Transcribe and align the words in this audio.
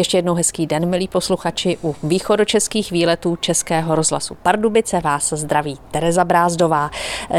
Ještě 0.00 0.18
jednou 0.18 0.34
hezký 0.34 0.66
den, 0.66 0.88
milí 0.88 1.08
posluchači. 1.08 1.78
U 1.82 1.96
východočeských 2.02 2.90
výletů 2.90 3.36
Českého 3.36 3.94
rozhlasu 3.94 4.36
Pardubice 4.42 5.00
vás 5.00 5.32
zdraví 5.32 5.78
Tereza 5.90 6.24
Brázdová. 6.24 6.90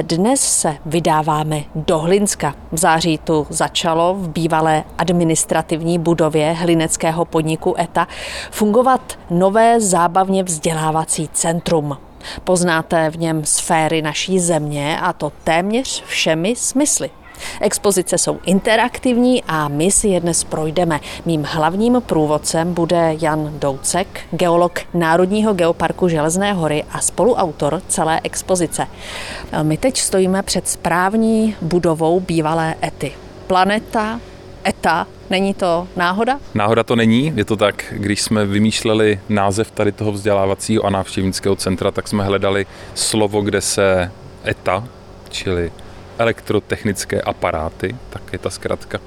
Dnes 0.01 0.59
se 0.59 0.77
vydáváme 0.85 1.63
do 1.75 1.99
Hlinska. 1.99 2.55
V 2.71 2.77
září 2.77 3.17
tu 3.17 3.47
začalo 3.49 4.15
v 4.15 4.29
bývalé 4.29 4.83
administrativní 4.97 5.99
budově 5.99 6.51
hlineckého 6.51 7.25
podniku 7.25 7.75
ETA 7.79 8.07
fungovat 8.51 9.19
nové 9.29 9.81
zábavně 9.81 10.43
vzdělávací 10.43 11.29
centrum. 11.33 11.97
Poznáte 12.43 13.09
v 13.09 13.17
něm 13.17 13.45
sféry 13.45 14.01
naší 14.01 14.39
země 14.39 14.99
a 15.01 15.13
to 15.13 15.31
téměř 15.43 16.03
všemi 16.03 16.55
smysly. 16.55 17.09
Expozice 17.61 18.17
jsou 18.17 18.39
interaktivní 18.45 19.43
a 19.47 19.67
my 19.67 19.91
si 19.91 20.07
je 20.07 20.19
dnes 20.19 20.43
projdeme. 20.43 20.99
Mým 21.25 21.43
hlavním 21.43 22.01
průvodcem 22.05 22.73
bude 22.73 23.15
Jan 23.21 23.59
Doucek, 23.59 24.19
geolog 24.31 24.79
Národního 24.93 25.53
geoparku 25.53 26.07
Železné 26.07 26.53
hory 26.53 26.83
a 26.91 26.99
spoluautor 26.99 27.81
celé 27.87 28.21
expozice. 28.23 28.87
My 29.63 29.77
teď 29.77 29.97
stojíme 29.97 30.43
před 30.43 30.67
správní 30.67 31.55
budovou 31.61 32.19
bývalé 32.19 32.75
Ety. 32.83 33.11
Planeta 33.47 34.19
ETA, 34.67 35.07
Není 35.31 35.53
to 35.53 35.87
náhoda? 35.95 36.39
Náhoda 36.53 36.83
to 36.83 36.95
není, 36.95 37.33
je 37.35 37.45
to 37.45 37.57
tak, 37.57 37.85
když 37.91 38.21
jsme 38.21 38.45
vymýšleli 38.45 39.19
název 39.29 39.71
tady 39.71 39.91
toho 39.91 40.11
vzdělávacího 40.11 40.85
a 40.85 40.89
návštěvnického 40.89 41.55
centra, 41.55 41.91
tak 41.91 42.07
jsme 42.07 42.23
hledali 42.23 42.65
slovo, 42.93 43.41
kde 43.41 43.61
se 43.61 44.11
ETA, 44.47 44.83
čili 45.29 45.71
elektrotechnické 46.21 47.21
aparáty, 47.21 47.95
tak 48.09 48.21
je 48.33 48.39
ta 48.39 48.49
zkratka, 48.49 48.99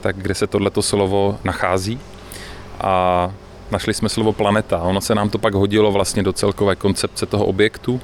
tak 0.00 0.16
kde 0.16 0.34
se 0.34 0.46
tohleto 0.46 0.82
slovo 0.82 1.38
nachází. 1.44 2.00
A 2.80 3.30
našli 3.70 3.94
jsme 3.94 4.08
slovo 4.08 4.32
planeta. 4.32 4.82
Ono 4.82 5.00
se 5.00 5.14
nám 5.14 5.30
to 5.30 5.38
pak 5.38 5.54
hodilo 5.54 5.92
vlastně 5.92 6.22
do 6.22 6.32
celkové 6.32 6.76
koncepce 6.76 7.26
toho 7.26 7.44
objektu. 7.44 8.00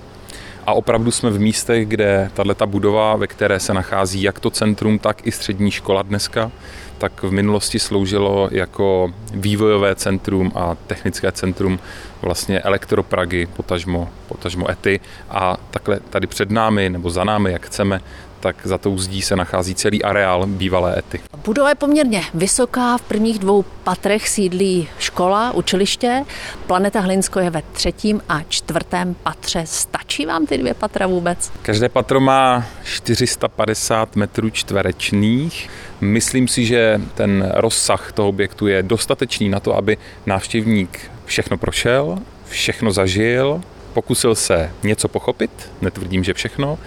A 0.67 0.73
opravdu 0.73 1.11
jsme 1.11 1.31
v 1.31 1.41
místech, 1.41 1.89
kde 1.89 2.31
tato 2.35 2.67
budova, 2.67 3.17
ve 3.17 3.27
které 3.27 3.61
se 3.61 3.75
nachází 3.75 4.23
jak 4.23 4.41
to 4.41 4.51
centrum, 4.51 4.99
tak 4.99 5.27
i 5.27 5.33
střední 5.33 5.71
škola 5.71 6.03
dneska, 6.03 6.51
tak 6.99 7.23
v 7.23 7.31
minulosti 7.31 7.79
sloužilo 7.79 8.49
jako 8.53 9.13
vývojové 9.35 9.95
centrum 9.95 10.53
a 10.55 10.77
technické 10.87 11.33
centrum 11.33 11.79
vlastně 12.23 12.61
elektropragy, 12.61 13.47
potažmo, 13.47 14.09
potažmo 14.29 14.71
ety 14.71 15.01
a 15.31 15.57
takhle 15.71 16.01
tady 16.01 16.27
před 16.27 16.51
námi 16.51 16.91
nebo 16.91 17.11
za 17.11 17.25
námi, 17.25 17.53
jak 17.53 17.67
chceme, 17.67 18.01
tak 18.43 18.57
za 18.65 18.79
tou 18.79 18.99
zdí 18.99 19.23
se 19.23 19.37
nachází 19.37 19.75
celý 19.75 20.03
areál 20.03 20.47
bývalé 20.47 20.99
ety. 20.99 21.21
Budova 21.45 21.69
je 21.69 21.75
poměrně 21.75 22.23
vysoká, 22.35 22.99
v 22.99 23.03
prvních 23.03 23.39
dvou 23.39 23.63
patrech 23.63 24.29
sídlí 24.29 24.89
škola, 24.99 25.53
učiliště. 25.53 26.25
Planeta 26.67 27.01
Hlinsko 27.01 27.41
je 27.41 27.51
ve 27.51 27.63
třetím 27.73 28.21
a 28.29 28.41
čtvrtém 28.49 29.15
patře. 29.15 29.63
Stačí 29.65 30.27
vám 30.27 30.47
ty 30.47 30.59
dvě 30.59 30.75
patra 30.75 31.07
vůbec? 31.07 31.53
Každé 31.63 31.89
patro 31.89 32.21
má 32.21 32.67
450 32.85 34.17
metrů 34.17 34.51
čtverečných. 34.51 35.71
Myslím 36.01 36.49
si, 36.49 36.67
že 36.67 37.01
ten 37.15 37.53
rozsah 37.55 38.13
toho 38.13 38.29
objektu 38.29 38.67
je 38.67 38.83
dostatečný 38.83 39.49
na 39.49 39.61
to, 39.61 39.77
aby 39.77 39.97
návštěvník 40.27 41.11
všechno 41.25 41.59
prošel, 41.59 42.19
všechno 42.49 42.91
zažil, 42.91 43.61
pokusil 43.93 44.35
se 44.35 44.71
něco 44.83 45.09
pochopit, 45.09 45.51
netvrdím, 45.81 46.25
že 46.25 46.35
všechno, 46.35 46.79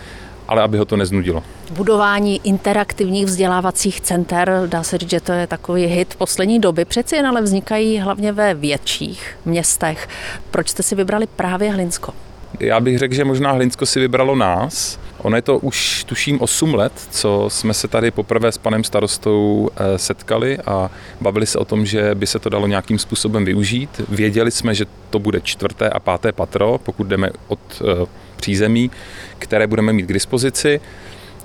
ale 0.47 0.61
aby 0.61 0.77
ho 0.77 0.85
to 0.85 0.97
neznudilo. 0.97 1.43
Budování 1.71 2.41
interaktivních 2.43 3.25
vzdělávacích 3.25 4.01
center, 4.01 4.63
dá 4.65 4.83
se 4.83 4.97
říct, 4.97 5.09
že 5.09 5.19
to 5.19 5.31
je 5.31 5.47
takový 5.47 5.85
hit 5.85 6.15
poslední 6.17 6.59
doby. 6.59 6.85
Přeci 6.85 7.15
jen 7.15 7.27
ale 7.27 7.41
vznikají 7.41 7.99
hlavně 7.99 8.31
ve 8.31 8.53
větších 8.53 9.37
městech. 9.45 10.07
Proč 10.51 10.69
jste 10.69 10.83
si 10.83 10.95
vybrali 10.95 11.27
právě 11.27 11.71
Hlinsko? 11.71 12.13
Já 12.59 12.79
bych 12.79 12.97
řekl, 12.97 13.13
že 13.13 13.25
možná 13.25 13.51
Hlinsko 13.51 13.85
si 13.85 13.99
vybralo 13.99 14.35
nás. 14.35 14.99
Ono 15.17 15.35
je 15.35 15.41
to 15.41 15.57
už 15.59 16.03
tuším 16.03 16.41
8 16.41 16.73
let, 16.73 16.93
co 17.11 17.45
jsme 17.49 17.73
se 17.73 17.87
tady 17.87 18.11
poprvé 18.11 18.51
s 18.51 18.57
panem 18.57 18.83
starostou 18.83 19.69
eh, 19.75 19.97
setkali 19.97 20.57
a 20.57 20.91
bavili 21.21 21.45
se 21.45 21.59
o 21.59 21.65
tom, 21.65 21.85
že 21.85 22.15
by 22.15 22.27
se 22.27 22.39
to 22.39 22.49
dalo 22.49 22.67
nějakým 22.67 22.99
způsobem 22.99 23.45
využít. 23.45 24.01
Věděli 24.09 24.51
jsme, 24.51 24.75
že 24.75 24.85
to 25.09 25.19
bude 25.19 25.41
čtvrté 25.41 25.89
a 25.89 25.99
páté 25.99 26.31
patro, 26.31 26.79
pokud 26.83 27.07
jdeme 27.07 27.29
od 27.47 27.59
eh, 27.81 28.05
přízemí, 28.35 28.91
které 29.39 29.67
budeme 29.67 29.93
mít 29.93 30.05
k 30.05 30.13
dispozici. 30.13 30.81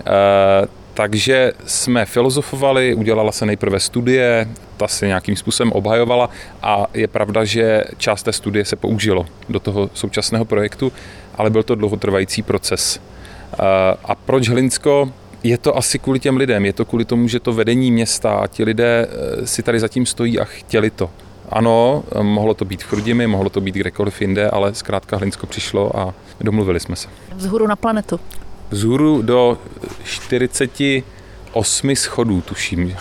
Eh, 0.00 0.66
takže 0.94 1.52
jsme 1.66 2.06
filozofovali, 2.06 2.94
udělala 2.94 3.32
se 3.32 3.46
nejprve 3.46 3.80
studie, 3.80 4.48
ta 4.76 4.88
se 4.88 5.06
nějakým 5.06 5.36
způsobem 5.36 5.72
obhajovala 5.72 6.30
a 6.62 6.86
je 6.94 7.08
pravda, 7.08 7.44
že 7.44 7.84
část 7.98 8.22
té 8.22 8.32
studie 8.32 8.64
se 8.64 8.76
použilo 8.76 9.26
do 9.48 9.60
toho 9.60 9.90
současného 9.94 10.44
projektu, 10.44 10.92
ale 11.34 11.50
byl 11.50 11.62
to 11.62 11.74
dlouhotrvající 11.74 12.42
proces. 12.42 13.00
Eh, 13.52 13.56
a 14.04 14.14
proč 14.14 14.48
Hlinsko? 14.48 15.12
Je 15.42 15.58
to 15.58 15.76
asi 15.76 15.98
kvůli 15.98 16.20
těm 16.20 16.36
lidem, 16.36 16.64
je 16.64 16.72
to 16.72 16.84
kvůli 16.84 17.04
tomu, 17.04 17.28
že 17.28 17.40
to 17.40 17.52
vedení 17.52 17.92
města 17.92 18.32
a 18.32 18.46
ti 18.46 18.64
lidé 18.64 19.08
eh, 19.08 19.46
si 19.46 19.62
tady 19.62 19.80
zatím 19.80 20.06
stojí 20.06 20.40
a 20.40 20.44
chtěli 20.44 20.90
to. 20.90 21.10
Ano, 21.50 22.02
mohlo 22.22 22.54
to 22.54 22.64
být 22.64 22.82
v 22.82 22.86
Chrudimi, 22.86 23.26
mohlo 23.26 23.50
to 23.50 23.60
být 23.60 23.74
kdekoliv 23.74 24.20
jinde, 24.20 24.50
ale 24.50 24.74
zkrátka 24.74 25.16
Hlinsko 25.16 25.46
přišlo 25.46 25.98
a 25.98 26.14
domluvili 26.40 26.80
jsme 26.80 26.96
se. 26.96 27.08
Vzhůru 27.34 27.66
na 27.66 27.76
planetu. 27.76 28.20
Vzhůru 28.70 29.22
do 29.22 29.58
48 30.04 31.96
schodů, 31.96 32.40
tuším. 32.40 32.96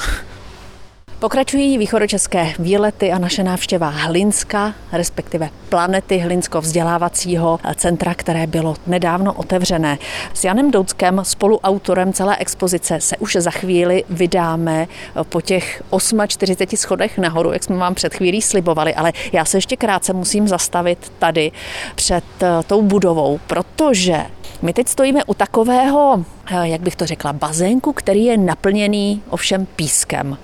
Pokračují 1.19 1.77
východočeské 1.77 2.53
výlety 2.59 3.11
a 3.11 3.17
naše 3.17 3.43
návštěva 3.43 3.89
Hlinska, 3.89 4.73
respektive 4.91 5.49
planety 5.69 6.17
Hlinsko 6.17 6.61
vzdělávacího 6.61 7.59
centra, 7.75 8.13
které 8.13 8.47
bylo 8.47 8.75
nedávno 8.87 9.33
otevřené. 9.33 9.97
S 10.33 10.43
Janem 10.43 10.71
Douckem, 10.71 11.21
spoluautorem 11.23 12.13
celé 12.13 12.37
expozice, 12.37 13.01
se 13.01 13.17
už 13.17 13.35
za 13.39 13.51
chvíli 13.51 14.03
vydáme 14.09 14.87
po 15.29 15.41
těch 15.41 15.83
48 16.27 16.77
schodech 16.77 17.17
nahoru, 17.17 17.51
jak 17.53 17.63
jsme 17.63 17.75
vám 17.75 17.95
před 17.95 18.13
chvílí 18.13 18.41
slibovali, 18.41 18.95
ale 18.95 19.13
já 19.31 19.45
se 19.45 19.57
ještě 19.57 19.77
krátce 19.77 20.13
musím 20.13 20.47
zastavit 20.47 21.11
tady 21.19 21.51
před 21.95 22.23
eh, 22.41 22.47
tou 22.67 22.81
budovou, 22.81 23.39
protože 23.47 24.25
my 24.61 24.73
teď 24.73 24.87
stojíme 24.87 25.23
u 25.23 25.33
takového, 25.33 26.25
eh, 26.51 26.67
jak 26.67 26.81
bych 26.81 26.95
to 26.95 27.05
řekla, 27.05 27.33
bazénku, 27.33 27.93
který 27.93 28.25
je 28.25 28.37
naplněný 28.37 29.23
ovšem 29.29 29.65
pískem. 29.65 30.37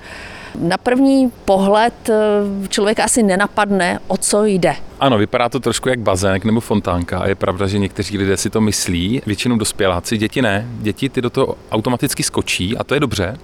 Na 0.59 0.77
první 0.77 1.31
pohled 1.45 2.09
eh, 2.09 2.67
člověk 2.67 2.99
asi 2.99 3.23
nenapadne, 3.23 3.99
o 4.07 4.17
co 4.17 4.45
jde. 4.45 4.75
Ano, 4.99 5.17
vypadá 5.17 5.49
to 5.49 5.59
trošku 5.59 5.89
jak 5.89 5.99
bazének 5.99 6.45
nebo 6.45 6.59
fontánka 6.59 7.19
a 7.19 7.27
je 7.27 7.35
pravda, 7.35 7.67
že 7.67 7.79
někteří 7.79 8.17
lidé 8.17 8.37
si 8.37 8.49
to 8.49 8.61
myslí, 8.61 9.21
většinou 9.25 9.57
dospěláci, 9.57 10.17
děti 10.17 10.41
ne. 10.41 10.67
Děti 10.79 11.09
ty 11.09 11.21
do 11.21 11.29
toho 11.29 11.55
automaticky 11.71 12.23
skočí 12.23 12.77
a 12.77 12.83
to 12.83 12.93
je 12.93 12.99
dobře, 12.99 13.37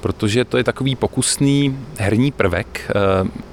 protože 0.00 0.44
to 0.44 0.56
je 0.56 0.64
takový 0.64 0.96
pokusný 0.96 1.78
herní 1.98 2.32
prvek, 2.32 2.80
eh, 2.88 2.92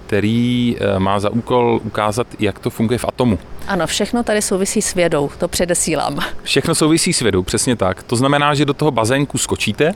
který 0.07 0.75
eh, 0.79 0.99
má 0.99 1.19
za 1.19 1.29
úkol 1.29 1.79
ukázat, 1.83 2.27
jak 2.39 2.59
to 2.59 2.69
funguje 2.69 2.97
v 2.97 3.05
atomu. 3.05 3.39
Ano, 3.67 3.87
všechno 3.87 4.23
tady 4.23 4.41
souvisí 4.41 4.81
s 4.81 4.93
vědou, 4.93 5.29
to 5.37 5.47
předesílám. 5.47 6.19
Všechno 6.43 6.75
souvisí 6.75 7.13
s 7.13 7.19
vědou, 7.19 7.43
přesně 7.43 7.75
tak. 7.75 8.03
To 8.03 8.15
znamená, 8.15 8.53
že 8.53 8.65
do 8.65 8.73
toho 8.73 8.91
bazénku 8.91 9.37
skočíte 9.37 9.93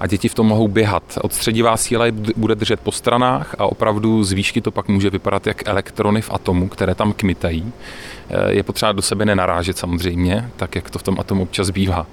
a 0.00 0.06
děti 0.06 0.28
v 0.28 0.34
tom 0.34 0.46
mohou 0.46 0.68
běhat. 0.68 1.02
Odstředivá 1.22 1.76
síla 1.76 2.06
je 2.06 2.12
bude 2.36 2.54
držet 2.54 2.80
po 2.80 2.92
stranách 2.92 3.54
a 3.58 3.66
opravdu 3.66 4.24
z 4.24 4.32
výšky 4.32 4.60
to 4.60 4.70
pak 4.70 4.88
může 4.88 5.10
vypadat 5.10 5.46
jak 5.46 5.68
elektrony 5.68 6.22
v 6.22 6.30
atomu, 6.32 6.68
které 6.68 6.94
tam 6.94 7.12
kmitají. 7.12 7.72
Eh, 8.30 8.52
je 8.52 8.62
potřeba 8.62 8.92
do 8.92 9.02
sebe 9.02 9.24
nenarážet 9.24 9.78
samozřejmě, 9.78 10.50
tak 10.56 10.74
jak 10.74 10.90
to 10.90 10.98
v 10.98 11.02
tom 11.02 11.20
atomu 11.20 11.42
občas 11.42 11.70
bývá. 11.70 12.06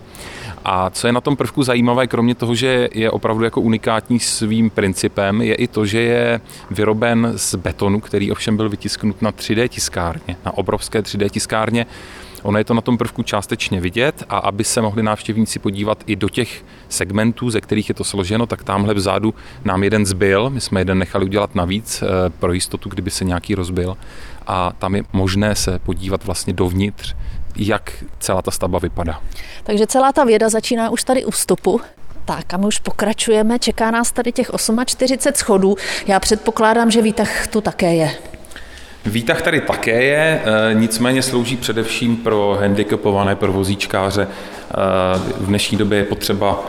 A 0.66 0.90
co 0.90 1.08
je 1.08 1.14
na 1.14 1.22
tom 1.22 1.36
prvku 1.36 1.64
zajímavé, 1.64 2.08
kromě 2.08 2.36
toho, 2.36 2.56
že 2.56 2.90
je 2.94 3.12
opravdu 3.12 3.44
jako 3.44 3.62
unikátní 3.62 4.20
svým 4.20 4.70
principem, 4.70 5.42
je 5.42 5.56
i 5.56 5.68
to, 5.68 5.86
že 5.86 6.02
je 6.02 6.42
vyroben 6.72 7.34
z 7.36 7.56
betonu, 7.56 8.00
který 8.00 8.32
ovšem 8.32 8.58
byl 8.58 8.70
vytisknut 8.70 9.22
na 9.22 9.32
3D 9.32 9.68
tiskárně, 9.68 10.38
na 10.46 10.58
obrovské 10.58 11.02
3D 11.02 11.30
tiskárně. 11.30 11.86
Ono 12.46 12.58
je 12.58 12.64
to 12.64 12.74
na 12.74 12.82
tom 12.82 12.98
prvku 12.98 13.24
částečně 13.24 13.82
vidět 13.82 14.24
a 14.30 14.38
aby 14.38 14.64
se 14.64 14.82
mohli 14.82 15.04
návštěvníci 15.04 15.60
podívat 15.60 16.04
i 16.06 16.16
do 16.16 16.30
těch 16.30 16.66
segmentů, 16.90 17.50
ze 17.50 17.62
kterých 17.62 17.90
je 17.90 17.96
to 17.96 18.04
složeno, 18.04 18.46
tak 18.46 18.64
tamhle 18.64 18.94
vzadu 18.94 19.34
nám 19.64 19.84
jeden 19.84 20.06
zbyl, 20.06 20.50
my 20.50 20.62
jsme 20.62 20.82
jeden 20.82 20.98
nechali 20.98 21.26
udělat 21.26 21.56
navíc 21.56 22.02
eh, 22.02 22.30
pro 22.30 22.54
jistotu, 22.54 22.90
kdyby 22.90 23.12
se 23.12 23.26
nějaký 23.26 23.56
rozbil 23.56 23.98
a 24.48 24.72
tam 24.80 24.96
je 24.96 25.04
možné 25.14 25.56
se 25.56 25.80
podívat 25.80 26.26
vlastně 26.26 26.54
dovnitř 26.54 27.16
jak 27.56 28.04
celá 28.20 28.42
ta 28.42 28.52
stavba 28.52 28.80
vypadá. 28.80 29.22
Takže 29.64 29.88
celá 29.88 30.12
ta 30.12 30.24
věda 30.24 30.50
začíná 30.50 30.90
už 30.90 31.04
tady 31.04 31.26
u 31.26 31.32
vstupu. 31.32 31.82
Tak 32.26 32.54
a 32.54 32.58
my 32.58 32.66
už 32.66 32.80
pokračujeme, 32.80 33.60
čeká 33.60 33.92
nás 33.92 34.12
tady 34.12 34.32
těch 34.32 34.52
48 34.86 35.34
schodů. 35.34 35.76
Já 36.08 36.20
předpokládám, 36.20 36.92
že 36.92 37.02
výtah 37.02 37.48
tu 37.48 37.62
také 37.62 37.96
je. 37.96 38.35
Výtah 39.06 39.42
tady 39.42 39.62
také 39.62 40.04
je, 40.04 40.42
e, 40.46 40.74
nicméně 40.74 41.22
slouží 41.22 41.58
především 41.58 42.18
pro 42.18 42.58
handicapované, 42.60 43.36
pro 43.36 43.54
vozíčkáře. 43.54 44.24
E, 44.24 44.28
v 45.38 45.46
dnešní 45.46 45.78
době 45.78 45.98
je 45.98 46.04
potřeba 46.04 46.66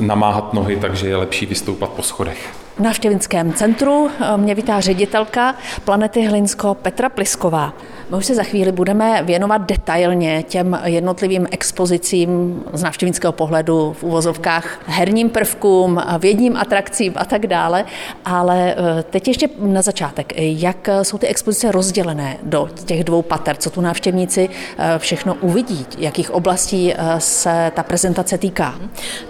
namáhat 0.00 0.54
nohy, 0.54 0.76
takže 0.76 1.08
je 1.08 1.16
lepší 1.16 1.46
vystoupat 1.46 1.90
po 1.90 2.02
schodech. 2.02 2.50
V 2.76 2.80
návštěvnickém 2.80 3.52
centru 3.52 4.10
mě 4.36 4.54
vítá 4.54 4.80
ředitelka 4.80 5.54
Planety 5.84 6.26
Hlinsko 6.26 6.74
Petra 6.74 7.08
Plisková. 7.08 7.72
My 8.12 8.18
už 8.18 8.26
se 8.26 8.34
za 8.34 8.42
chvíli 8.42 8.72
budeme 8.72 9.22
věnovat 9.22 9.58
detailně 9.58 10.42
těm 10.42 10.80
jednotlivým 10.84 11.46
expozicím 11.50 12.62
z 12.72 12.82
návštěvnického 12.82 13.32
pohledu 13.32 13.96
v 13.98 14.02
uvozovkách 14.02 14.80
herním 14.86 15.30
prvkům, 15.30 16.02
vědním 16.18 16.56
atrakcím 16.56 17.12
a 17.16 17.24
tak 17.24 17.46
dále. 17.46 17.84
Ale 18.24 18.74
eh, 18.74 19.02
teď 19.02 19.28
ještě 19.28 19.48
na 19.58 19.82
začátek, 19.82 20.32
jak 20.36 20.88
jsou 21.02 21.18
ty 21.18 21.26
expozice 21.26 21.72
rozdělené 21.72 22.38
do 22.42 22.68
těch 22.84 23.04
dvou 23.04 23.22
pater, 23.22 23.56
co 23.56 23.70
tu 23.70 23.80
návštěvníci 23.80 24.48
eh, 24.78 24.98
všechno 24.98 25.34
uvidí, 25.34 25.86
jakých 25.98 26.30
oblastí 26.30 26.94
eh, 26.94 26.96
se 27.18 27.72
ta 27.74 27.82
prezentace 27.82 28.38
týká? 28.38 28.74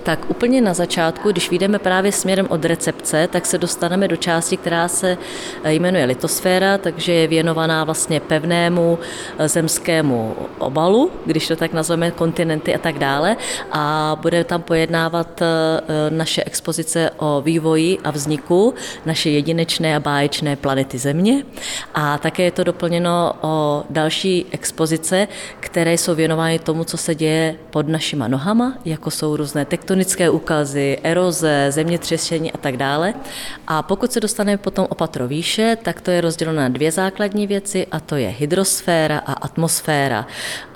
Tak 0.03 0.22
úplně 0.29 0.61
na 0.61 0.75
začátku, 0.75 1.33
když 1.33 1.51
vyjdeme 1.51 1.79
právě 1.79 2.13
směrem 2.13 2.47
od 2.51 2.65
recepce, 2.65 3.29
tak 3.33 3.47
se 3.47 3.59
dostaneme 3.59 4.09
do 4.09 4.17
části, 4.17 4.57
která 4.57 4.89
se 4.89 5.19
jmenuje 5.65 6.05
litosféra, 6.05 6.79
takže 6.79 7.13
je 7.13 7.29
věnovaná 7.29 7.85
vlastně 7.85 8.21
pevnému 8.21 8.99
eh, 9.39 9.49
zemskému 9.49 10.37
obalu, 10.59 11.11
když 11.27 11.49
to 11.49 11.57
tak 11.57 11.73
nazveme, 11.73 12.11
kontinenty 12.11 12.75
a 12.75 12.79
tak 12.79 12.99
dále. 12.99 13.37
A 13.73 14.17
bude 14.23 14.45
tam 14.45 14.63
pojednávat 14.63 15.43
eh, 15.43 15.47
naše 16.11 16.45
expozice 16.45 17.11
o 17.17 17.41
vývoji 17.41 17.99
a 18.05 18.11
vzniku 18.11 18.75
naše 19.07 19.31
jedinečné 19.31 19.97
a 19.97 20.01
báječné 20.01 20.57
planety 20.57 20.99
Země. 20.99 21.45
A 21.95 22.19
také 22.19 22.43
je 22.43 22.51
to 22.51 22.65
doplněno 22.65 23.33
o 23.41 23.85
další 23.91 24.47
expozice, 24.51 25.29
které 25.61 25.95
jsou 25.95 26.15
věnovány 26.15 26.59
tomu, 26.59 26.85
co 26.85 26.97
se 26.97 27.15
děje 27.15 27.57
pod 27.71 27.89
našima 27.89 28.29
nohama, 28.29 28.75
jako 28.85 29.11
jsou 29.11 29.37
různé 29.37 29.65
tektonické 29.65 30.12
úkazy, 30.31 30.99
eroze, 31.03 31.67
zemětřesení 31.71 32.53
a 32.53 32.59
tak 32.59 32.77
dále. 32.77 33.15
A 33.67 33.83
pokud 33.83 34.13
se 34.13 34.21
dostaneme 34.21 34.59
potom 34.59 34.87
o 34.91 34.95
patro 34.95 35.29
výše, 35.29 35.77
tak 35.83 36.01
to 36.01 36.11
je 36.11 36.21
rozděleno 36.21 36.61
na 36.61 36.69
dvě 36.69 36.93
základní 36.93 37.47
věci 37.47 37.87
a 37.91 38.01
to 38.01 38.17
je 38.17 38.29
hydro 38.29 38.63
hydrosféra 38.63 39.19
a 39.19 39.33
atmosféra. 39.33 40.27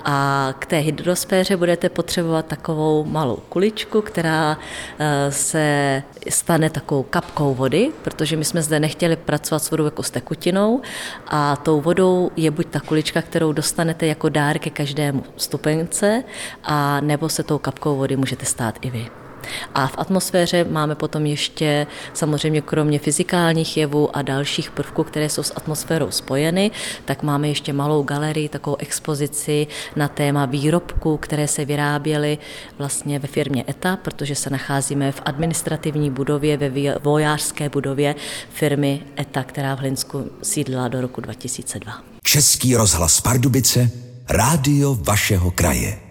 A 0.05 0.53
k 0.59 0.65
té 0.65 0.77
hydrosféře 0.77 1.57
budete 1.57 1.89
potřebovat 1.89 2.45
takovou 2.45 3.03
malou 3.03 3.35
kuličku, 3.49 4.01
která 4.01 4.57
eh, 4.99 5.31
se 5.31 6.03
stane 6.29 6.69
takovou 6.69 7.03
kapkou 7.03 7.53
vody, 7.53 7.91
protože 8.03 8.35
my 8.35 8.45
jsme 8.45 8.61
zde 8.61 8.79
nechtěli 8.79 9.15
pracovat 9.15 9.63
s 9.63 9.71
vodou 9.71 9.85
jako 9.85 10.03
s 10.03 10.11
tekutinou 10.11 10.81
a 11.27 11.55
tou 11.55 11.81
vodou 11.81 12.31
je 12.35 12.51
buď 12.51 12.67
ta 12.67 12.79
kulička, 12.79 13.21
kterou 13.21 13.51
dostanete 13.51 14.07
jako 14.07 14.29
dár 14.29 14.59
ke 14.59 14.69
každému 14.69 15.23
stupence, 15.37 16.23
a 16.63 17.01
nebo 17.01 17.29
se 17.29 17.43
tou 17.43 17.57
kapkou 17.57 17.95
vody 17.95 18.15
můžete 18.15 18.45
stát 18.45 18.75
i 18.81 18.89
vy. 18.89 19.26
A 19.73 19.87
v 19.87 19.95
atmosféře 19.97 20.63
máme 20.63 20.95
potom 20.95 21.25
ještě 21.25 21.87
samozřejmě 22.13 22.61
kromě 22.61 22.99
fyzikálních 22.99 23.77
jevů 23.77 24.17
a 24.17 24.21
dalších 24.21 24.71
prvků, 24.71 25.03
které 25.03 25.29
jsou 25.29 25.43
s 25.43 25.53
atmosférou 25.55 26.11
spojeny, 26.11 26.71
tak 27.05 27.23
máme 27.23 27.47
ještě 27.47 27.73
malou 27.73 28.03
galerii, 28.03 28.49
takovou 28.49 28.75
expozici 28.79 29.67
na 29.95 30.07
téma 30.07 30.45
výrobků, 30.45 31.17
které 31.17 31.47
se 31.47 31.65
vyráběly 31.65 32.37
vlastně 32.77 33.19
ve 33.19 33.27
firmě 33.27 33.63
ETA, 33.69 33.97
protože 33.97 34.35
se 34.35 34.49
nacházíme 34.49 35.11
v 35.11 35.21
administrativní 35.25 36.11
budově, 36.11 36.57
ve 36.57 36.99
vojářské 37.03 37.69
budově 37.69 38.15
firmy 38.53 39.01
ETA, 39.19 39.43
která 39.43 39.75
v 39.75 39.79
Hlinsku 39.79 40.31
sídlila 40.43 40.87
do 40.87 41.01
roku 41.01 41.21
2002. 41.21 41.93
Český 42.23 42.75
rozhlas 42.75 43.21
Pardubice, 43.21 43.91
rádio 44.29 44.95
vašeho 44.95 45.51
kraje. 45.51 46.06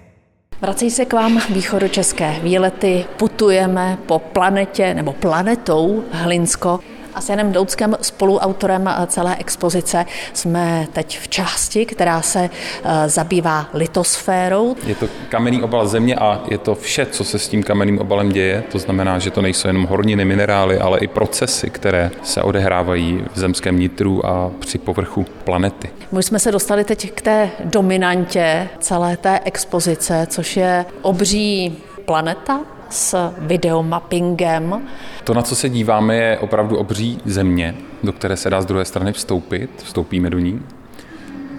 Vrací 0.61 0.91
se 0.91 1.05
k 1.05 1.13
vám 1.13 1.41
východočeské 1.51 2.41
výlety, 2.43 3.05
putujeme 3.17 3.99
po 4.07 4.19
planetě 4.19 4.95
nebo 4.95 5.13
planetou 5.13 6.05
Hlinsko. 6.11 6.81
A 7.17 7.21
s 7.21 7.29
Janem 7.29 7.53
Douckem, 7.53 7.97
spoluautorem 8.03 8.91
celé 9.07 9.37
expozice, 9.37 10.07
jsme 10.33 10.87
teď 10.93 11.19
v 11.19 11.29
části, 11.29 11.87
která 11.87 12.23
se 12.23 12.51
eh, 12.85 13.09
zabývá 13.09 13.69
litosférou. 13.75 14.77
Je 14.87 14.95
to 14.95 15.09
kamenný 15.29 15.63
obal 15.63 15.89
země 15.89 16.15
a 16.15 16.43
je 16.51 16.59
to 16.59 16.75
vše, 16.75 17.07
co 17.07 17.25
se 17.25 17.39
s 17.39 17.49
tím 17.49 17.63
kamenným 17.63 17.99
obalem 17.99 18.29
děje. 18.29 18.65
To 18.73 18.79
znamená, 18.79 19.19
že 19.19 19.31
to 19.31 19.43
nejsou 19.43 19.69
jenom 19.69 19.87
horniny, 19.87 20.25
minerály, 20.25 20.79
ale 20.79 20.99
i 20.99 21.07
procesy, 21.07 21.71
které 21.71 22.11
se 22.23 22.43
odehrávají 22.43 23.25
v 23.35 23.39
zemském 23.39 23.79
nitru 23.79 24.27
a 24.27 24.51
při 24.59 24.79
povrchu 24.79 25.27
planety. 25.45 25.91
My 26.13 26.23
jsme 26.23 26.39
se 26.39 26.53
dostali 26.53 26.85
teď 26.85 27.11
k 27.11 27.23
té 27.23 27.51
dominantě 27.65 28.69
celé 28.79 29.17
té 29.17 29.41
expozice, 29.45 30.27
což 30.31 30.57
je 30.57 30.85
obří 31.03 31.79
planeta, 32.05 32.61
s 32.91 33.33
videomappingem. 33.39 34.83
To, 35.25 35.35
na 35.35 35.43
co 35.43 35.57
se 35.57 35.69
díváme, 35.69 36.17
je 36.17 36.39
opravdu 36.39 36.77
obří 36.77 37.19
země, 37.25 37.75
do 38.03 38.13
které 38.13 38.37
se 38.37 38.51
dá 38.51 38.63
z 38.63 38.67
druhé 38.67 38.85
strany 38.85 39.13
vstoupit. 39.13 39.71
Vstoupíme 39.85 40.31
do 40.31 40.39
ní. 40.39 40.63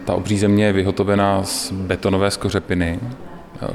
Ta 0.06 0.14
obří 0.14 0.38
země 0.38 0.66
je 0.66 0.74
vyhotovená 0.74 1.44
z 1.44 1.72
betonové 1.72 2.32
skořepiny. 2.32 3.00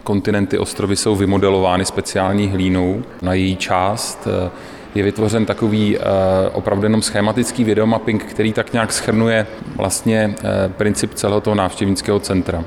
Kontinenty, 0.03 0.59
ostrovy 0.59 0.97
jsou 0.97 1.17
vymodelovány 1.17 1.85
speciální 1.85 2.49
hlínou. 2.49 3.03
Na 3.23 3.35
její 3.35 3.57
část 3.57 4.29
eh, 4.47 4.51
je 4.95 5.03
vytvořen 5.03 5.47
takový 5.47 5.99
eh, 5.99 6.03
opravdu 6.53 6.85
jenom 6.85 7.03
schematický 7.03 7.65
videomapping, 7.65 8.25
který 8.25 8.53
tak 8.53 8.73
nějak 8.73 8.93
schrnuje 8.93 9.47
vlastně 9.77 10.35
eh, 10.39 10.69
princip 10.69 11.15
celého 11.15 11.41
toho 11.41 11.55
návštěvnického 11.55 12.21
centra. 12.21 12.65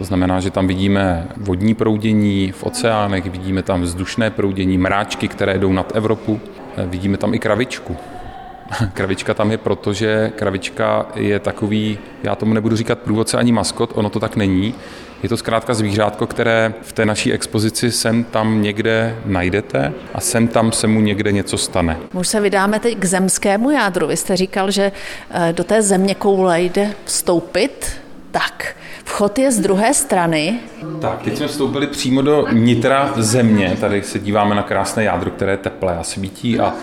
To 0.00 0.04
znamená, 0.04 0.40
že 0.40 0.50
tam 0.50 0.66
vidíme 0.66 1.28
vodní 1.36 1.74
proudění 1.74 2.52
v 2.52 2.64
oceánech, 2.64 3.30
vidíme 3.30 3.62
tam 3.62 3.82
vzdušné 3.82 4.30
proudění, 4.30 4.78
mráčky, 4.78 5.28
které 5.28 5.58
jdou 5.58 5.72
nad 5.72 5.96
Evropu, 5.96 6.40
vidíme 6.86 7.16
tam 7.16 7.34
i 7.34 7.38
kravičku. 7.38 7.96
Kravička 8.94 9.34
tam 9.34 9.50
je 9.50 9.58
proto, 9.58 9.92
že 9.92 10.32
kravička 10.36 11.06
je 11.14 11.38
takový, 11.38 11.98
já 12.22 12.34
tomu 12.34 12.54
nebudu 12.54 12.76
říkat 12.76 12.98
průvodce 12.98 13.36
ani 13.36 13.52
maskot, 13.52 13.92
ono 13.94 14.10
to 14.10 14.20
tak 14.20 14.36
není. 14.36 14.74
Je 15.22 15.28
to 15.28 15.36
zkrátka 15.36 15.74
zvířátko, 15.74 16.26
které 16.26 16.74
v 16.82 16.92
té 16.92 17.06
naší 17.06 17.32
expozici 17.32 17.92
sem 17.92 18.24
tam 18.24 18.62
někde 18.62 19.16
najdete 19.24 19.92
a 20.14 20.20
sem 20.20 20.48
tam 20.48 20.72
se 20.72 20.86
mu 20.86 21.00
někde 21.00 21.32
něco 21.32 21.58
stane. 21.58 21.96
Už 22.14 22.28
se 22.28 22.40
vydáme 22.40 22.80
teď 22.80 22.98
k 22.98 23.04
zemskému 23.04 23.70
jádru. 23.70 24.06
Vy 24.06 24.16
jste 24.16 24.36
říkal, 24.36 24.70
že 24.70 24.92
eh, 25.30 25.52
do 25.52 25.64
té 25.64 25.82
země 25.82 26.14
koule 26.14 26.62
jde 26.62 26.94
vstoupit, 27.04 28.00
tak 28.30 28.76
Vchod 29.04 29.38
je 29.38 29.52
z 29.52 29.60
druhé 29.60 29.94
strany. 29.94 30.58
Tak, 31.00 31.22
teď 31.22 31.36
jsme 31.36 31.46
vstoupili 31.48 31.86
přímo 31.86 32.22
do 32.22 32.46
nitra 32.52 33.12
země. 33.16 33.76
Tady 33.80 34.02
se 34.02 34.18
díváme 34.18 34.54
na 34.54 34.62
krásné 34.62 35.04
jádro, 35.04 35.30
které 35.30 35.52
je 35.52 35.56
teplé 35.56 35.98
a 35.98 36.02
svítí 36.02 36.60
a 36.60 36.74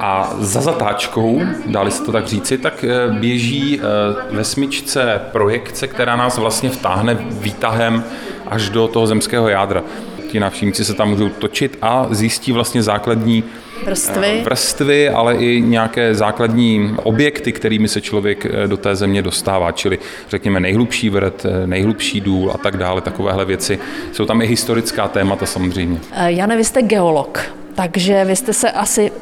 a 0.00 0.34
za 0.38 0.60
zatáčkou, 0.60 1.40
dali 1.66 1.90
se 1.90 2.02
to 2.02 2.12
tak 2.12 2.26
říci, 2.26 2.58
tak 2.58 2.84
eh, 2.84 3.12
běží 3.12 3.80
eh, 3.80 4.34
ve 4.34 4.44
smyčce 4.44 5.20
projekce, 5.32 5.88
která 5.88 6.16
nás 6.16 6.38
vlastně 6.38 6.70
vtáhne 6.70 7.14
výtahem 7.20 8.04
až 8.46 8.68
do 8.70 8.88
toho 8.88 9.06
zemského 9.06 9.48
jádra. 9.48 9.82
Ti 10.30 10.40
návštěvníci 10.40 10.84
se 10.84 10.94
tam 10.94 11.08
můžou 11.08 11.28
točit 11.28 11.78
a 11.82 12.06
zjistí 12.10 12.52
vlastně 12.52 12.82
základní 12.82 13.44
vrstvy. 13.86 14.38
Eh, 14.40 14.44
vrstvy, 14.44 15.08
ale 15.08 15.36
i 15.36 15.60
nějaké 15.60 16.14
základní 16.14 16.94
objekty, 17.02 17.52
kterými 17.52 17.88
se 17.88 18.00
člověk 18.00 18.46
eh, 18.46 18.68
do 18.68 18.76
té 18.76 18.96
země 18.96 19.22
dostává, 19.22 19.72
čili 19.72 19.98
řekněme 20.28 20.60
nejhlubší 20.60 21.10
vrt, 21.10 21.46
eh, 21.46 21.66
nejhlubší 21.66 22.20
důl 22.20 22.50
a 22.54 22.58
tak 22.58 22.76
dále, 22.76 23.00
takovéhle 23.00 23.44
věci. 23.44 23.78
Jsou 24.12 24.24
tam 24.24 24.42
i 24.42 24.46
historická 24.46 25.08
témata 25.08 25.46
samozřejmě. 25.46 25.98
Jane, 26.26 26.56
vy 26.56 26.64
jste 26.64 26.82
geolog, 26.82 27.40
takže 27.74 28.24
vy 28.24 28.36
jste 28.36 28.52
se 28.52 28.70
asi 28.70 29.12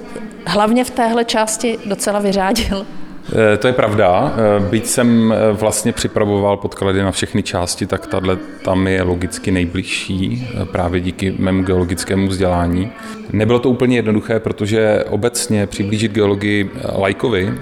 hlavně 0.46 0.84
v 0.84 0.90
téhle 0.90 1.24
části 1.24 1.78
docela 1.86 2.18
vyřádil. 2.18 2.86
Eh, 3.32 3.56
to 3.56 3.66
je 3.66 3.72
pravda. 3.72 4.34
Eh, 4.36 4.60
byť 4.60 4.86
jsem 4.86 5.32
eh, 5.32 5.52
vlastně 5.52 5.92
připravoval 5.92 6.56
podklady 6.56 7.02
na 7.02 7.10
všechny 7.10 7.42
části, 7.42 7.86
tak 7.86 8.06
tahle 8.06 8.36
tam 8.64 8.86
je 8.86 9.02
logicky 9.02 9.50
nejbližší 9.50 10.48
právě 10.72 11.00
díky 11.00 11.34
mému 11.38 11.62
geologickému 11.62 12.28
vzdělání. 12.28 12.92
Nebylo 13.32 13.58
to 13.58 13.70
úplně 13.70 13.96
jednoduché, 13.96 14.40
protože 14.40 15.04
obecně 15.10 15.66
přiblížit 15.66 16.12
geologii 16.12 16.70
lajkovi 16.98 17.54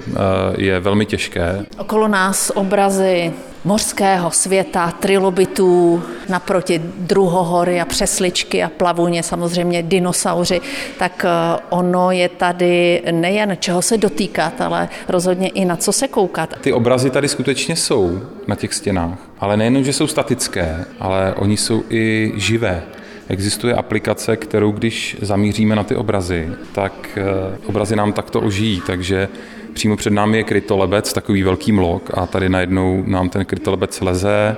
je 0.56 0.80
velmi 0.80 1.06
těžké. 1.06 1.64
Okolo 1.78 2.08
nás 2.08 2.52
obrazy 2.54 3.32
mořského 3.64 4.30
světa, 4.30 4.90
trilobitů, 4.90 6.02
naproti 6.28 6.80
druhohory 6.98 7.80
a 7.80 7.84
přesličky 7.84 8.62
a 8.62 8.68
plavuně, 8.68 9.22
samozřejmě 9.22 9.82
dinosauři, 9.82 10.60
tak 10.98 11.24
eh, 11.24 11.60
ono 11.70 12.10
je 12.10 12.28
tady 12.28 13.02
nejen 13.10 13.56
čeho 13.60 13.82
se 13.82 13.96
dotýkat, 13.98 14.60
ale 14.60 14.88
rozhodně 15.08 15.48
i 15.48 15.64
na 15.64 15.76
co 15.76 15.92
se 15.92 16.08
koukat. 16.08 16.54
Ty 16.60 16.72
obrazy 16.72 17.10
tady 17.10 17.28
skutečně 17.28 17.76
jsou 17.76 18.20
na 18.46 18.56
těch 18.56 18.74
stěnách, 18.74 19.18
ale 19.40 19.56
nejen, 19.56 19.84
že 19.84 19.92
jsou 19.92 20.06
statické, 20.06 20.84
ale 21.00 21.34
oni 21.34 21.56
jsou 21.56 21.82
i 21.90 22.32
živé. 22.36 22.82
Existuje 23.28 23.74
aplikace, 23.74 24.36
kterou 24.36 24.72
když 24.72 25.16
zamíříme 25.22 25.76
na 25.76 25.84
ty 25.84 25.96
obrazy, 25.96 26.48
tak 26.72 26.92
eh, 27.16 27.58
obrazy 27.66 27.96
nám 27.96 28.12
takto 28.12 28.40
ožijí, 28.40 28.82
takže 28.86 29.28
Přímo 29.74 29.96
před 29.96 30.12
námi 30.12 30.36
je 30.36 30.44
krytolebec, 30.44 31.12
takový 31.12 31.42
velký 31.42 31.72
mlok 31.72 32.10
a 32.14 32.26
tady 32.26 32.48
najednou 32.48 33.04
nám 33.06 33.28
ten 33.28 33.44
krytolebec 33.44 34.00
leze, 34.00 34.56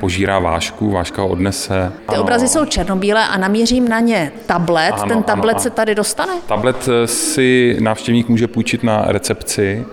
požírá 0.00 0.38
vášku, 0.38 0.90
váška 0.90 1.22
ho 1.22 1.28
odnese. 1.28 1.92
Ty 2.08 2.14
ano. 2.14 2.22
obrazy 2.22 2.48
jsou 2.48 2.64
černobílé 2.64 3.28
a 3.28 3.38
namířím 3.38 3.88
na 3.88 4.00
ně 4.00 4.32
tablet. 4.46 4.92
Ano, 4.92 5.08
Ten 5.08 5.22
tablet 5.22 5.54
ano, 5.54 5.60
se 5.60 5.70
tady 5.70 5.94
dostane? 5.94 6.32
Tablet 6.46 6.88
si 7.04 7.76
návštěvník 7.80 8.28
může 8.28 8.46
půjčit 8.46 8.82
na 8.82 9.04
recepci 9.06 9.84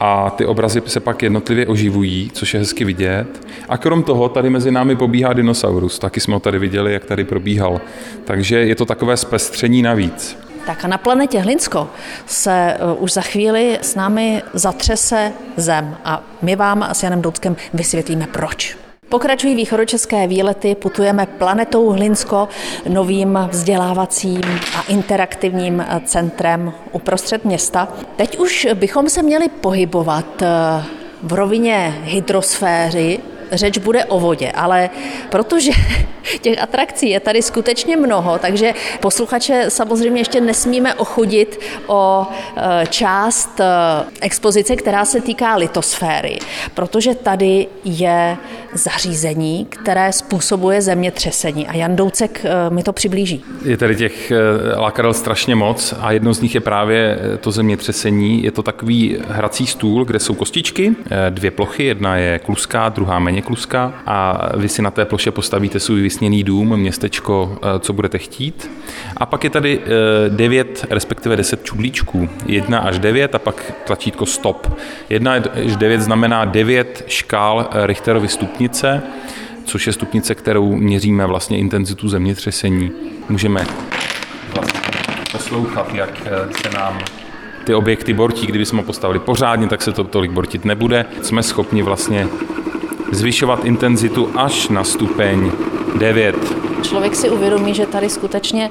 a 0.00 0.30
ty 0.30 0.46
obrazy 0.46 0.82
se 0.86 1.00
pak 1.00 1.22
jednotlivě 1.22 1.66
oživují, 1.66 2.30
což 2.34 2.54
je 2.54 2.60
hezky 2.60 2.84
vidět. 2.84 3.46
A 3.68 3.76
krom 3.76 4.02
toho 4.02 4.28
tady 4.28 4.50
mezi 4.50 4.70
námi 4.70 4.96
pobíhá 4.96 5.32
dinosaurus, 5.32 5.98
taky 5.98 6.20
jsme 6.20 6.34
ho 6.34 6.40
tady 6.40 6.58
viděli, 6.58 6.92
jak 6.92 7.04
tady 7.04 7.24
probíhal. 7.24 7.80
Takže 8.24 8.58
je 8.58 8.74
to 8.74 8.84
takové 8.84 9.16
zpestření 9.16 9.82
navíc. 9.82 10.49
Tak 10.66 10.84
a 10.84 10.88
na 10.88 10.98
planetě 10.98 11.40
Hlinsko 11.40 11.90
se 12.26 12.76
uh, 12.96 13.02
už 13.02 13.12
za 13.12 13.20
chvíli 13.20 13.78
s 13.82 13.94
námi 13.94 14.42
zatřese 14.54 15.32
Zem 15.56 15.96
a 16.04 16.22
my 16.42 16.56
vám 16.56 16.88
s 16.92 17.02
Janem 17.02 17.22
Doudskem 17.22 17.56
vysvětlíme 17.74 18.26
proč. 18.26 18.76
Pokračují 19.08 19.54
východočeské 19.54 20.26
výlety, 20.26 20.74
putujeme 20.74 21.26
planetou 21.26 21.90
Hlinsko, 21.90 22.48
novým 22.88 23.38
vzdělávacím 23.50 24.42
a 24.76 24.82
interaktivním 24.88 25.86
centrem 26.04 26.72
uprostřed 26.92 27.44
města. 27.44 27.88
Teď 28.16 28.38
už 28.38 28.68
bychom 28.74 29.08
se 29.08 29.22
měli 29.22 29.48
pohybovat 29.48 30.42
uh, 30.42 30.48
v 31.22 31.32
rovině 31.32 31.98
hydrosféry, 32.02 33.18
řeč 33.52 33.78
bude 33.78 34.04
o 34.04 34.20
vodě, 34.20 34.52
ale 34.52 34.90
protože 35.30 35.72
těch 36.40 36.62
atrakcí 36.62 37.10
je 37.10 37.20
tady 37.20 37.42
skutečně 37.42 37.96
mnoho, 37.96 38.38
takže 38.38 38.72
posluchače 39.00 39.64
samozřejmě 39.68 40.20
ještě 40.20 40.40
nesmíme 40.40 40.94
ochudit 40.94 41.60
o 41.86 42.26
e, 42.56 42.86
část 42.86 43.60
e, 43.60 43.64
expozice, 44.20 44.76
která 44.76 45.04
se 45.04 45.20
týká 45.20 45.56
litosféry, 45.56 46.38
protože 46.74 47.14
tady 47.14 47.66
je 47.84 48.36
zařízení, 48.72 49.66
které 49.70 50.12
způsobuje 50.12 50.82
zemětřesení 50.82 51.68
a 51.68 51.76
Jan 51.76 51.96
Doucek 51.96 52.44
e, 52.44 52.70
mi 52.70 52.82
to 52.82 52.92
přiblíží. 52.92 53.44
Je 53.64 53.76
tady 53.76 53.96
těch 53.96 54.32
lákadel 54.76 55.14
strašně 55.14 55.54
moc 55.54 55.94
a 56.00 56.12
jedno 56.12 56.34
z 56.34 56.40
nich 56.40 56.54
je 56.54 56.60
právě 56.60 57.18
to 57.40 57.50
zemětřesení. 57.50 58.42
Je 58.42 58.50
to 58.50 58.62
takový 58.62 59.18
hrací 59.28 59.66
stůl, 59.66 60.04
kde 60.04 60.18
jsou 60.18 60.34
kostičky, 60.34 60.96
dvě 61.30 61.50
plochy, 61.50 61.84
jedna 61.84 62.16
je 62.16 62.38
kluská, 62.38 62.88
druhá 62.88 63.18
méně 63.18 63.39
kluská 63.42 63.92
a 64.06 64.48
vy 64.56 64.68
si 64.68 64.82
na 64.82 64.90
té 64.90 65.04
ploše 65.04 65.30
postavíte 65.30 65.80
svůj 65.80 66.02
vysněný 66.02 66.44
dům, 66.44 66.76
městečko, 66.76 67.58
eh, 67.62 67.78
co 67.78 67.92
budete 67.92 68.18
chtít. 68.18 68.70
A 69.16 69.26
pak 69.26 69.44
je 69.44 69.50
tady 69.50 69.80
9, 70.28 70.84
eh, 70.90 70.94
respektive 70.94 71.36
10 71.36 71.64
čudlíčků. 71.64 72.28
1 72.46 72.78
až 72.78 72.98
9 72.98 73.34
a 73.34 73.38
pak 73.38 73.72
tlačítko 73.86 74.26
stop. 74.26 74.78
1 75.10 75.32
až 75.32 75.76
9 75.76 76.00
znamená 76.00 76.44
9 76.44 77.04
škál 77.06 77.68
eh, 77.72 77.86
Richterovy 77.86 78.28
stupnice, 78.28 79.02
což 79.64 79.86
je 79.86 79.92
stupnice, 79.92 80.34
kterou 80.34 80.76
měříme 80.76 81.26
vlastně 81.26 81.58
intenzitu 81.58 82.08
zemětřesení. 82.08 82.90
Můžeme 83.28 83.66
vlastně 84.54 84.80
poslouchat, 85.32 85.94
jak 85.94 86.22
se 86.62 86.70
nám 86.78 86.98
ty 87.64 87.74
objekty 87.74 88.12
bortí, 88.12 88.46
kdyby 88.46 88.66
jsme 88.66 88.78
ho 88.78 88.84
postavili 88.84 89.18
pořádně, 89.18 89.66
tak 89.68 89.82
se 89.82 89.92
to 89.92 90.04
tolik 90.04 90.30
bortit 90.30 90.64
nebude. 90.64 91.06
Jsme 91.22 91.42
schopni 91.42 91.82
vlastně 91.82 92.28
zvyšovat 93.10 93.64
intenzitu 93.64 94.30
až 94.34 94.68
na 94.68 94.84
stupeň 94.84 95.52
9. 95.98 96.36
Člověk 96.82 97.16
si 97.16 97.30
uvědomí, 97.30 97.74
že 97.74 97.86
tady 97.86 98.08
skutečně 98.10 98.70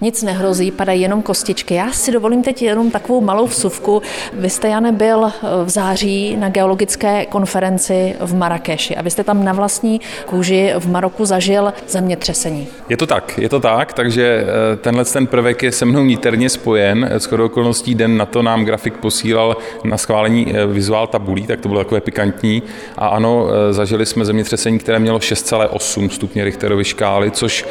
nic 0.00 0.22
nehrozí, 0.22 0.70
padají 0.70 1.00
jenom 1.00 1.22
kostičky. 1.22 1.74
Já 1.74 1.92
si 1.92 2.12
dovolím 2.12 2.42
teď 2.42 2.62
jenom 2.62 2.90
takovou 2.90 3.20
malou 3.20 3.46
vsuvku. 3.46 4.02
Vy 4.32 4.50
jste, 4.50 4.68
Jane, 4.68 4.92
byl 4.92 5.24
eh, 5.24 5.46
v 5.64 5.68
září 5.68 6.36
na 6.36 6.48
geologické 6.48 7.26
konferenci 7.26 8.14
v 8.20 8.34
Marrakeši 8.34 8.96
a 8.96 9.02
vy 9.02 9.10
jste 9.10 9.24
tam 9.24 9.44
na 9.44 9.52
vlastní 9.52 10.00
kůži 10.26 10.72
v 10.78 10.90
Maroku 10.90 11.24
zažil 11.24 11.72
zemětřesení. 11.88 12.68
Je 12.88 12.96
to 12.96 13.06
tak, 13.06 13.38
je 13.38 13.48
to 13.48 13.60
tak, 13.60 13.92
takže 13.92 14.44
eh, 14.72 14.76
tenhle 14.76 15.04
ten 15.04 15.26
prvek 15.26 15.62
je 15.62 15.72
se 15.72 15.84
mnou 15.84 16.04
níterně 16.04 16.48
spojen. 16.48 17.08
S 17.12 17.32
okolností 17.32 17.94
den 17.94 18.16
na 18.16 18.26
to 18.26 18.42
nám 18.42 18.64
grafik 18.64 18.96
posílal 18.96 19.56
na 19.84 19.96
schválení 19.96 20.52
eh, 20.54 20.66
vizuál 20.66 21.06
tabulí, 21.06 21.46
tak 21.46 21.60
to 21.60 21.68
bylo 21.68 21.80
takové 21.80 22.00
pikantní. 22.00 22.62
A 22.96 23.08
ano, 23.08 23.46
zažili 23.70 24.06
jsme 24.06 24.24
zemětřesení, 24.24 24.78
které 24.78 24.98
mělo 24.98 25.18
6,8 25.18 26.08
stupně 26.08 26.44
Richterovy 26.44 26.84
škály, 26.84 27.30
což 27.30 27.66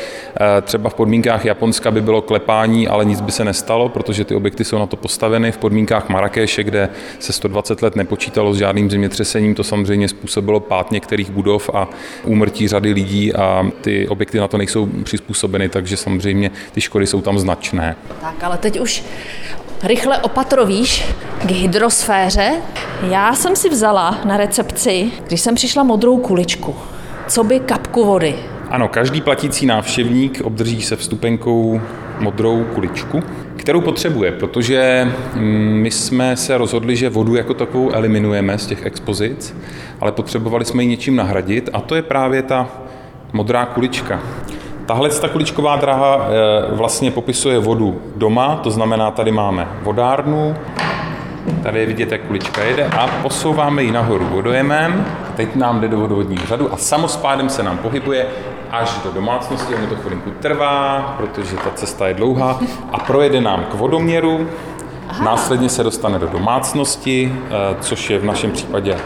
třeba 0.62 0.89
v 0.89 0.93
podmínkách 0.93 1.45
Japonska 1.45 1.91
by 1.91 2.01
bylo 2.01 2.19
bylo 2.20 2.28
klepání, 2.28 2.88
ale 2.88 3.06
nic 3.06 3.22
by 3.22 3.32
se 3.32 3.46
nestalo, 3.46 3.90
protože 3.90 4.26
ty 4.26 4.36
objekty 4.36 4.64
jsou 4.64 4.80
na 4.80 4.86
to 4.86 4.98
postaveny 4.98 5.52
v 5.52 5.58
podmínkách 5.58 6.10
Marrakeše, 6.10 6.64
kde 6.64 6.90
se 7.20 7.34
120 7.34 7.82
let 7.82 7.96
nepočítalo 7.96 8.54
s 8.54 8.58
žádným 8.58 8.90
zemětřesením. 8.90 9.56
To 9.56 9.64
samozřejmě 9.64 10.08
způsobilo 10.08 10.60
pád 10.60 10.92
některých 10.92 11.32
budov 11.32 11.70
a 11.74 11.88
úmrtí 12.24 12.68
řady 12.68 12.94
lidí 12.94 13.34
a 13.34 13.64
ty 13.82 14.08
objekty 14.08 14.40
na 14.40 14.48
to 14.48 14.58
nejsou 14.58 14.90
přizpůsobeny, 15.04 15.70
takže 15.70 15.98
samozřejmě 15.98 16.52
ty 16.72 16.82
škody 16.82 17.08
jsou 17.08 17.22
tam 17.22 17.40
značné. 17.40 17.96
Tak, 18.22 18.44
ale 18.44 18.58
teď 18.58 18.80
už 18.80 19.04
rychle 19.84 20.18
opatrovíš 20.18 21.06
k 21.48 21.52
hydrosféře. 21.52 22.52
Já 23.10 23.36
jsem 23.36 23.56
si 23.56 23.70
vzala 23.70 24.20
na 24.26 24.38
recepci, 24.38 25.12
když 25.28 25.42
jsem 25.42 25.56
přišla 25.56 25.84
modrou 25.84 26.18
kuličku, 26.18 26.76
co 27.28 27.44
by 27.44 27.60
kapku 27.60 28.06
vody. 28.06 28.36
Ano, 28.70 28.88
každý 28.88 29.22
platící 29.22 29.66
návštěvník 29.66 30.42
obdrží 30.44 30.82
se 30.82 30.96
vstupenkou 30.96 31.82
modrou 32.20 32.64
kuličku, 32.64 33.24
kterou 33.56 33.82
potřebuje, 33.82 34.32
protože 34.32 35.12
mm, 35.36 35.42
my 35.82 35.92
jsme 35.92 36.36
se 36.36 36.58
rozhodli, 36.58 36.96
že 36.96 37.10
vodu 37.10 37.36
jako 37.36 37.54
takovou 37.54 37.92
eliminujeme 37.92 38.58
z 38.58 38.68
těch 38.68 38.86
expozic, 38.86 39.56
ale 40.02 40.12
potřebovali 40.12 40.66
jsme 40.66 40.84
ji 40.84 40.90
něčím 40.90 41.16
nahradit 41.16 41.70
a 41.74 41.82
to 41.82 41.96
je 41.96 42.02
právě 42.02 42.42
ta 42.42 42.68
modrá 43.34 43.66
kulička. 43.66 44.20
Tahle 44.86 45.10
ta 45.10 45.28
kuličková 45.28 45.76
dráha 45.76 46.28
eh, 46.28 46.76
vlastně 46.76 47.12
popisuje 47.12 47.60
vodu 47.60 48.02
doma, 48.16 48.56
to 48.56 48.72
znamená, 48.72 49.12
tady 49.12 49.32
máme 49.32 49.68
vodárnu, 49.84 50.56
tady 51.64 51.80
je 51.80 51.86
vidět, 51.86 52.12
jak 52.12 52.22
kulička 52.22 52.64
jede 52.64 52.86
a 52.86 53.08
posouváme 53.08 53.84
ji 53.84 53.92
nahoru 53.92 54.26
vodojemem. 54.26 55.06
Teď 55.36 55.56
nám 55.56 55.82
jde 55.82 55.88
do 55.88 56.00
vodovodního 56.00 56.46
řadu 56.46 56.74
a 56.74 56.78
samospádem 56.78 57.50
se 57.50 57.64
nám 57.64 57.78
pohybuje 57.78 58.26
až 58.72 59.00
do 59.04 59.12
domácnosti, 59.12 59.76
ono 59.76 59.88
to 59.88 59.96
chvilinku 59.96 60.32
trvá, 60.32 61.14
protože 61.18 61.56
ta 61.56 61.72
cesta 61.76 62.08
je 62.08 62.14
dlouhá 62.14 62.60
a 62.92 63.00
projede 63.00 63.42
nám 63.42 63.64
k 63.64 63.74
vodoměru, 63.74 64.48
Aha. 65.10 65.26
následně 65.26 65.70
se 65.70 65.84
dostane 65.84 66.20
do 66.20 66.28
domácnosti, 66.28 67.34
eh, 67.36 67.76
což 67.82 68.10
je 68.10 68.20
v 68.20 68.26
našem 68.26 68.52
případě 68.52 68.98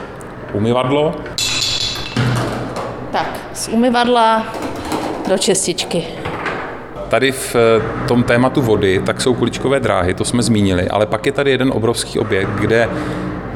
umyvadlo. 0.53 1.15
Tak, 3.11 3.39
z 3.53 3.67
umyvadla 3.67 4.43
do 5.29 5.37
čističky. 5.37 6.07
Tady 7.09 7.31
v 7.31 7.55
eh, 7.55 8.07
tom 8.07 8.23
tématu 8.23 8.61
vody, 8.61 9.01
tak 9.05 9.21
jsou 9.21 9.33
kuličkové 9.33 9.79
dráhy, 9.79 10.13
to 10.13 10.25
jsme 10.25 10.43
zmínili, 10.43 10.87
ale 10.89 11.05
pak 11.05 11.25
je 11.25 11.31
tady 11.31 11.51
jeden 11.51 11.71
obrovský 11.75 12.19
objekt, 12.19 12.49
kde 12.49 12.89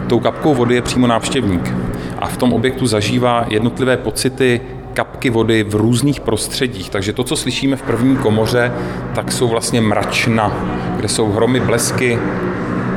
tou 0.10 0.20
kapkou 0.20 0.54
vody 0.54 0.76
je 0.76 0.82
přímo 0.82 1.08
návštěvník. 1.08 1.74
A 2.20 2.28
v 2.28 2.38
tom 2.38 2.54
objektu 2.54 2.88
zažívá 2.88 3.46
jednotlivé 3.50 3.98
pocity 3.98 4.62
kapky 4.98 5.30
vody 5.30 5.64
v 5.64 5.76
různých 5.76 6.20
prostředích. 6.20 6.90
Takže 6.90 7.14
to, 7.14 7.24
co 7.24 7.36
slyšíme 7.36 7.76
v 7.76 7.82
první 7.82 8.18
komoře, 8.18 8.72
tak 9.16 9.32
jsou 9.32 9.48
vlastně 9.48 9.82
mračna, 9.82 10.52
kde 10.96 11.08
jsou 11.08 11.32
hromy, 11.32 11.60
blesky, 11.60 12.20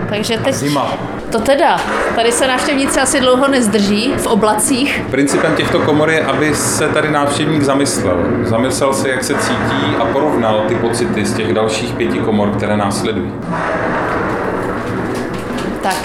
takže 0.09 0.39
teď 0.39 0.55
zima. 0.55 0.93
To 1.33 1.41
teda, 1.41 1.81
tady 2.15 2.33
se 2.33 2.47
návštěvníci 2.49 3.01
asi 3.01 3.21
dlouho 3.21 3.49
nezdrží 3.49 4.13
v 4.17 4.27
oblacích. 4.27 5.03
Principem 5.11 5.57
těchto 5.57 5.79
komor 5.81 6.11
je, 6.11 6.25
aby 6.25 6.55
se 6.55 6.89
tady 6.89 7.11
návštěvník 7.11 7.63
zamyslel. 7.63 8.17
Zamyslel 8.45 8.95
se, 8.95 9.09
jak 9.09 9.25
se 9.25 9.35
cítí 9.35 9.97
a 10.01 10.05
porovnal 10.05 10.65
ty 10.69 10.75
pocity 10.75 11.27
z 11.27 11.35
těch 11.35 11.53
dalších 11.53 11.93
pěti 11.93 12.19
komor, 12.19 12.51
které 12.51 12.77
následují. 12.77 13.33
Tak, 15.83 15.97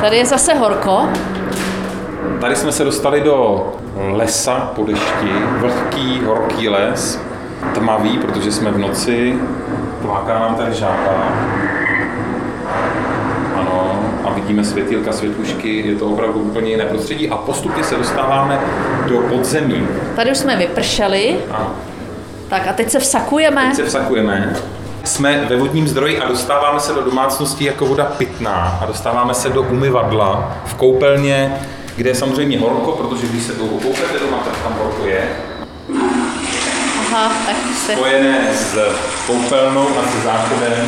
tady 0.00 0.16
je 0.16 0.26
zase 0.26 0.54
horko. 0.54 1.08
Tady 2.40 2.56
jsme 2.56 2.72
se 2.72 2.84
dostali 2.84 3.20
do 3.20 3.66
lesa 4.10 4.72
po 4.76 4.84
dešti, 4.84 5.32
vlhký, 5.58 6.20
horký 6.26 6.68
les, 6.68 7.20
tmavý, 7.74 8.18
protože 8.18 8.52
jsme 8.52 8.70
v 8.70 8.78
noci, 8.78 9.38
tláká 10.02 10.38
nám 10.38 10.54
tady 10.54 10.74
žába. 10.74 11.32
Ano, 13.54 14.00
a 14.24 14.30
vidíme 14.30 14.64
světilka, 14.64 15.12
světlušky, 15.12 15.88
je 15.88 15.94
to 15.94 16.06
opravdu 16.06 16.40
úplně 16.40 16.70
jiné 16.70 16.84
prostředí 16.84 17.30
a 17.30 17.36
postupně 17.36 17.84
se 17.84 17.96
dostáváme 17.96 18.60
do 19.08 19.18
podzemí. 19.18 19.86
Tady 20.16 20.30
už 20.30 20.38
jsme 20.38 20.56
vypršeli. 20.56 21.36
A. 21.50 21.70
Tak 22.48 22.66
a 22.68 22.72
teď 22.72 22.90
se 22.90 22.98
vsakujeme. 22.98 23.66
Teď 23.66 23.76
se 23.76 23.82
vsakujeme. 23.82 24.56
Jsme 25.04 25.44
ve 25.48 25.56
vodním 25.56 25.88
zdroji 25.88 26.20
a 26.20 26.28
dostáváme 26.28 26.80
se 26.80 26.92
do 26.92 27.02
domácnosti 27.02 27.64
jako 27.64 27.86
voda 27.86 28.04
pitná 28.04 28.78
a 28.82 28.86
dostáváme 28.86 29.34
se 29.34 29.48
do 29.48 29.62
umyvadla 29.62 30.56
v 30.64 30.74
koupelně 30.74 31.54
kde 31.96 32.10
je 32.10 32.14
samozřejmě 32.14 32.58
horko, 32.58 32.92
protože 32.92 33.26
když 33.26 33.42
se 33.42 33.52
dlouho 33.52 33.78
koupete 33.80 34.18
doma, 34.18 34.38
tak 34.38 34.62
tam 34.62 34.76
horko 34.82 35.06
je. 35.06 35.28
Aha, 36.98 37.32
tak 37.46 37.56
se... 37.86 37.92
Spojené 37.92 38.54
s 38.54 38.78
koupelnou 39.26 39.88
a 39.88 40.12
se 40.12 40.20
záchodem. 40.24 40.86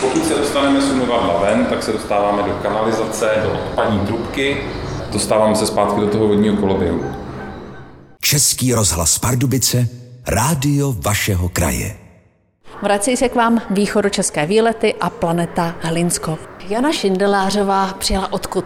Pokud 0.00 0.26
se 0.26 0.34
dostaneme 0.34 0.80
z 0.80 0.90
umyvadla 0.90 1.40
ven, 1.42 1.66
tak 1.66 1.82
se 1.82 1.92
dostáváme 1.92 2.42
do 2.42 2.52
kanalizace, 2.62 3.30
do 3.42 3.52
odpadní 3.52 4.00
trubky, 4.06 4.56
dostáváme 5.12 5.54
se 5.54 5.66
zpátky 5.66 6.00
do 6.00 6.06
toho 6.06 6.28
vodního 6.28 6.56
koloběhu. 6.56 7.04
Český 8.20 8.74
rozhlas 8.74 9.18
Pardubice, 9.18 9.88
rádio 10.26 10.94
vašeho 10.98 11.48
kraje. 11.48 11.96
Vrací 12.82 13.16
se 13.16 13.28
k 13.28 13.34
vám 13.34 13.62
východočeské 13.70 14.46
výlety 14.46 14.94
a 15.00 15.10
planeta 15.10 15.74
Hlinsko. 15.80 16.38
Jana 16.68 16.92
Šindelářová 16.92 17.94
přijela 17.98 18.32
odkud? 18.32 18.64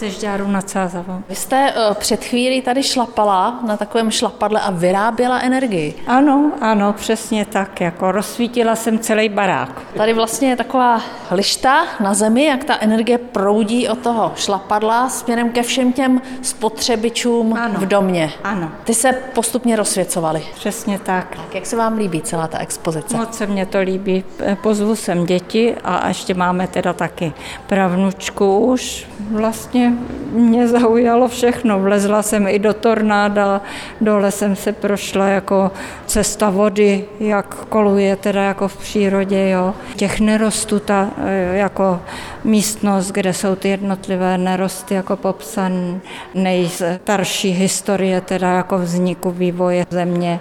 Ze 0.00 0.10
Žďáru 0.10 0.48
nad 0.48 0.70
Sázavou. 0.70 1.22
Vy 1.28 1.34
jste 1.34 1.72
uh, 1.72 1.94
před 1.94 2.24
chvílí 2.24 2.62
tady 2.62 2.82
šlapala 2.82 3.60
na 3.66 3.76
takovém 3.76 4.10
šlapadle 4.10 4.60
a 4.60 4.70
vyráběla 4.70 5.40
energii. 5.40 5.94
Ano, 6.06 6.52
ano, 6.60 6.92
přesně 6.92 7.44
tak. 7.44 7.80
Jako 7.80 8.12
rozsvítila 8.12 8.76
jsem 8.76 8.98
celý 8.98 9.28
barák. 9.28 9.82
Tady 9.96 10.12
vlastně 10.12 10.48
je 10.48 10.56
taková 10.56 11.00
lišta 11.30 11.84
na 12.00 12.14
zemi, 12.14 12.44
jak 12.44 12.64
ta 12.64 12.76
energie 12.80 13.18
proudí 13.18 13.88
od 13.88 13.98
toho 13.98 14.32
šlapadla 14.36 15.08
směrem 15.08 15.50
ke 15.50 15.62
všem 15.62 15.92
těm 15.92 16.22
spotřebičům 16.42 17.54
Ano. 17.54 17.74
v 17.80 17.86
domě. 17.86 18.32
Ano. 18.44 18.72
Ty 18.84 18.94
se 18.94 19.12
postupně 19.12 19.76
rozsvěcovaly. 19.76 20.42
Přesně 20.54 20.98
tak. 20.98 21.36
Tak 21.36 21.54
jak 21.54 21.66
se 21.66 21.76
vám 21.76 21.98
líbí 21.98 22.22
celá 22.22 22.46
ta 22.46 22.58
expozice? 22.58 23.16
Moc 23.16 23.34
se 23.36 23.46
mně 23.46 23.66
to 23.66 23.80
líbí. 23.80 24.24
Pozvu 24.62 24.96
sem 24.96 25.26
děti 25.26 25.76
a 25.84 26.08
ještě 26.08 26.34
máme 26.34 26.68
teda 26.68 26.92
taky 26.92 27.32
pravnučku 27.66 28.58
už. 28.58 29.06
Vlastně 29.30 29.89
mě 30.32 30.68
zaujalo 30.68 31.28
všechno. 31.28 31.80
Vlezla 31.80 32.22
jsem 32.22 32.48
i 32.48 32.58
do 32.58 32.74
tornáda, 32.74 33.60
dole 34.00 34.30
jsem 34.30 34.56
se 34.56 34.72
prošla 34.72 35.28
jako 35.28 35.70
cesta 36.06 36.50
vody, 36.50 37.04
jak 37.20 37.54
koluje 37.54 38.16
teda 38.16 38.42
jako 38.42 38.68
v 38.68 38.76
přírodě. 38.76 39.48
Jo. 39.48 39.74
Těch 39.96 40.20
nerostů, 40.20 40.78
ta 40.78 41.10
eh, 41.18 41.56
jako 41.56 42.00
místnost, 42.44 43.12
kde 43.12 43.32
jsou 43.34 43.54
ty 43.54 43.68
jednotlivé 43.68 44.38
nerosty 44.38 44.94
jako 44.94 45.16
popsan, 45.16 46.00
nejstarší 46.34 47.50
historie 47.50 48.20
teda 48.20 48.48
jako 48.48 48.78
vzniku 48.78 49.30
vývoje 49.30 49.86
země. 49.90 50.40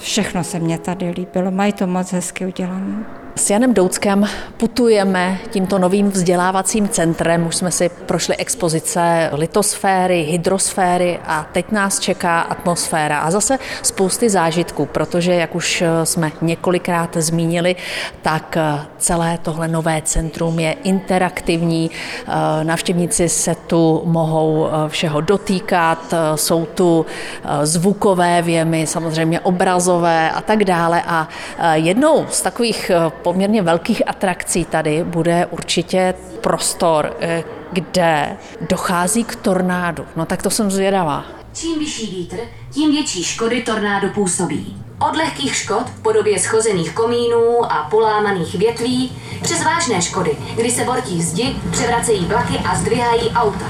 Všechno 0.00 0.44
se 0.44 0.58
mně 0.58 0.78
tady 0.78 1.10
líbilo, 1.10 1.50
mají 1.50 1.72
to 1.72 1.86
moc 1.86 2.12
hezky 2.12 2.46
udělané. 2.46 3.27
S 3.38 3.50
Janem 3.50 3.74
Douckem 3.74 4.28
putujeme 4.56 5.38
tímto 5.50 5.78
novým 5.78 6.10
vzdělávacím 6.10 6.88
centrem. 6.88 7.46
Už 7.46 7.56
jsme 7.56 7.70
si 7.70 7.88
prošli 7.88 8.36
expozice 8.36 9.30
litosféry, 9.32 10.22
hydrosféry 10.22 11.18
a 11.26 11.46
teď 11.52 11.72
nás 11.72 11.98
čeká 12.00 12.40
atmosféra 12.40 13.18
a 13.18 13.30
zase 13.30 13.58
spousty 13.82 14.30
zážitků, 14.30 14.86
protože, 14.86 15.34
jak 15.34 15.54
už 15.54 15.84
jsme 16.04 16.32
několikrát 16.42 17.16
zmínili, 17.16 17.76
tak 18.22 18.58
celé 18.98 19.38
tohle 19.42 19.68
nové 19.68 20.02
centrum 20.04 20.58
je 20.58 20.72
interaktivní. 20.72 21.90
Návštěvníci 22.62 23.28
se 23.28 23.54
tu 23.54 24.02
mohou 24.04 24.68
všeho 24.88 25.20
dotýkat, 25.20 26.14
jsou 26.34 26.66
tu 26.66 27.06
zvukové 27.62 28.42
věmy, 28.42 28.86
samozřejmě 28.86 29.40
obrazové 29.40 30.30
a 30.30 30.40
tak 30.40 30.64
dále. 30.64 31.02
A 31.06 31.28
jednou 31.74 32.26
z 32.30 32.42
takových 32.42 32.90
poměrně 33.32 33.62
velkých 33.62 34.08
atrakcí 34.08 34.64
tady 34.64 35.04
bude 35.04 35.46
určitě 35.46 36.14
prostor, 36.40 37.16
kde 37.72 38.36
dochází 38.70 39.24
k 39.24 39.36
tornádu. 39.36 40.04
No 40.16 40.26
tak 40.26 40.42
to 40.42 40.50
jsem 40.50 40.70
zvědavá. 40.70 41.24
Čím 41.52 41.78
vyšší 41.78 42.06
vítr, 42.06 42.36
tím 42.70 42.90
větší 42.90 43.24
škody 43.24 43.62
tornádo 43.62 44.08
působí. 44.08 44.76
Od 45.08 45.16
lehkých 45.16 45.56
škod 45.56 45.90
v 45.90 46.02
podobě 46.02 46.38
schozených 46.38 46.92
komínů 46.92 47.72
a 47.72 47.86
polámaných 47.90 48.54
větví 48.54 49.12
přes 49.42 49.64
vážné 49.64 50.02
škody, 50.02 50.36
kdy 50.56 50.70
se 50.70 50.84
bortí 50.84 51.22
zdi, 51.22 51.56
převracejí 51.70 52.24
vlaky 52.24 52.58
a 52.58 52.76
zdvihají 52.76 53.30
auta. 53.30 53.66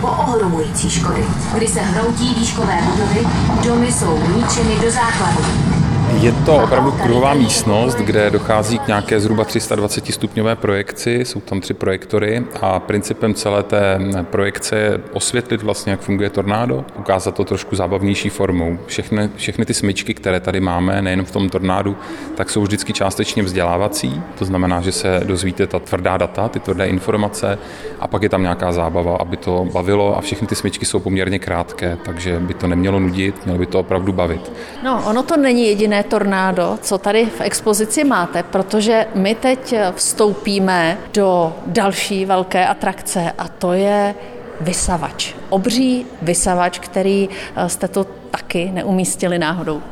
Po 0.00 0.06
ohromující 0.06 0.90
škody, 0.90 1.24
kdy 1.54 1.68
se 1.68 1.80
hroutí 1.80 2.34
výškové 2.34 2.78
budovy, 2.90 3.26
domy 3.64 3.92
jsou 3.92 4.18
ničeny 4.36 4.76
do 4.84 4.90
základu. 4.90 5.77
Je 6.20 6.32
to 6.32 6.56
opravdu 6.56 6.92
kruhová 6.92 7.34
místnost, 7.34 7.94
kde 7.94 8.30
dochází 8.30 8.78
k 8.78 8.86
nějaké 8.86 9.20
zhruba 9.20 9.44
320 9.44 10.06
stupňové 10.06 10.56
projekci, 10.56 11.24
jsou 11.24 11.40
tam 11.40 11.60
tři 11.60 11.74
projektory 11.74 12.44
a 12.62 12.80
principem 12.80 13.34
celé 13.34 13.62
té 13.62 13.98
projekce 14.22 14.76
je 14.76 15.00
osvětlit 15.12 15.62
vlastně, 15.62 15.90
jak 15.90 16.00
funguje 16.00 16.30
tornádo, 16.30 16.84
ukázat 16.98 17.34
to 17.34 17.44
trošku 17.44 17.76
zábavnější 17.76 18.28
formou. 18.28 18.78
Všechny, 18.86 19.30
všechny 19.36 19.64
ty 19.64 19.74
smyčky, 19.74 20.14
které 20.14 20.40
tady 20.40 20.60
máme, 20.60 21.02
nejen 21.02 21.24
v 21.24 21.30
tom 21.30 21.48
tornádu, 21.48 21.96
tak 22.34 22.50
jsou 22.50 22.62
vždycky 22.62 22.92
částečně 22.92 23.42
vzdělávací, 23.42 24.22
to 24.38 24.44
znamená, 24.44 24.80
že 24.80 24.92
se 24.92 25.20
dozvíte 25.24 25.66
ta 25.66 25.78
tvrdá 25.78 26.16
data, 26.16 26.48
ty 26.48 26.60
tvrdé 26.60 26.86
informace 26.86 27.58
a 28.00 28.06
pak 28.08 28.22
je 28.22 28.28
tam 28.28 28.42
nějaká 28.42 28.72
zábava, 28.72 29.16
aby 29.16 29.36
to 29.36 29.68
bavilo 29.72 30.18
a 30.18 30.20
všechny 30.20 30.46
ty 30.46 30.54
smyčky 30.54 30.86
jsou 30.86 31.00
poměrně 31.00 31.38
krátké, 31.38 31.98
takže 32.04 32.40
by 32.40 32.54
to 32.54 32.66
nemělo 32.66 33.00
nudit, 33.00 33.44
mělo 33.44 33.58
by 33.58 33.66
to 33.66 33.80
opravdu 33.80 34.12
bavit. 34.12 34.52
No, 34.84 35.02
ono 35.06 35.22
to 35.22 35.36
není 35.36 35.66
jediné 35.66 36.07
tornádo, 36.08 36.78
co 36.82 36.98
tady 36.98 37.26
v 37.26 37.40
expozici 37.40 38.04
máte, 38.04 38.42
protože 38.42 39.06
my 39.14 39.34
teď 39.34 39.74
vstoupíme 39.94 40.98
do 41.14 41.54
další 41.66 42.24
velké 42.24 42.66
atrakce 42.66 43.32
a 43.38 43.48
to 43.48 43.72
je 43.72 44.14
vysavač. 44.60 45.34
Obří 45.48 46.06
vysavač, 46.22 46.78
který 46.78 47.28
jste 47.66 47.88
tu 47.88 48.06
taky 48.30 48.70
neumístili 48.74 49.38
náhodou. 49.38 49.82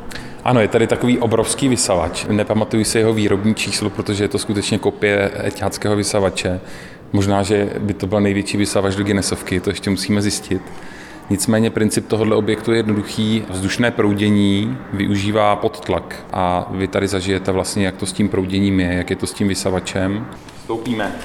Ano, 0.45 0.61
je 0.61 0.69
tady 0.69 0.87
takový 0.87 1.19
obrovský 1.19 1.69
vysavač. 1.69 2.25
Nepamatuji 2.25 2.85
si 2.85 2.99
jeho 2.99 3.13
výrobní 3.13 3.55
číslo, 3.55 3.91
protože 3.91 4.25
je 4.25 4.29
to 4.29 4.39
skutečně 4.39 4.79
kopie 4.79 5.31
etiáckého 5.47 5.97
vysavače. 5.97 6.61
Možná, 7.13 7.43
že 7.43 7.71
by 7.79 7.95
to 7.95 8.07
byl 8.07 8.21
největší 8.21 8.57
vysavač 8.57 8.95
do 8.95 9.05
Guinnessovky, 9.05 9.61
to 9.61 9.71
ještě 9.71 9.91
musíme 9.91 10.23
zjistit. 10.23 10.63
Nicméně 11.31 11.71
princip 11.71 12.09
tohoto 12.09 12.39
objektu 12.39 12.73
je 12.73 12.79
jednoduchý. 12.79 13.45
Vzdušné 13.49 13.91
proudění 13.91 14.79
využívá 14.93 15.57
podtlak 15.57 16.27
a 16.33 16.69
vy 16.71 16.89
tady 16.89 17.09
zažijete 17.09 17.53
vlastně, 17.53 17.87
jak 17.87 17.97
to 17.97 18.07
s 18.07 18.13
tím 18.13 18.29
prouděním 18.29 18.81
je, 18.81 18.95
jak 18.95 19.11
je 19.11 19.17
to 19.17 19.27
s 19.27 19.33
tím 19.33 19.49
vysavačem. 19.49 20.27
Vstoupíme 20.61 21.17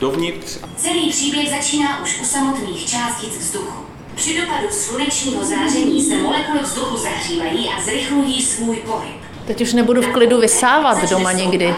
dovnitř. 0.00 0.58
Celý 0.76 1.10
příběh 1.10 1.50
začíná 1.50 2.02
už 2.02 2.20
u 2.20 2.24
samotných 2.24 2.86
částic 2.86 3.38
vzduchu. 3.38 3.84
Při 4.14 4.40
dopadu 4.40 4.66
slunečního 4.70 5.44
záření 5.44 6.02
se 6.02 6.16
molekuly 6.16 6.58
vzduchu 6.62 6.96
zahřívají 6.96 7.68
a 7.68 7.82
zrychlují 7.82 8.42
svůj 8.42 8.76
pohyb. 8.76 9.16
Teď 9.46 9.60
už 9.60 9.72
nebudu 9.72 10.02
v 10.02 10.06
klidu 10.06 10.40
vysávat 10.40 11.10
doma 11.10 11.32
někdy. 11.32 11.74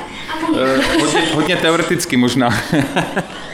Eh, 0.57 1.01
hodně, 1.01 1.21
hodně 1.35 1.57
teoreticky 1.57 2.17
možná. 2.17 2.51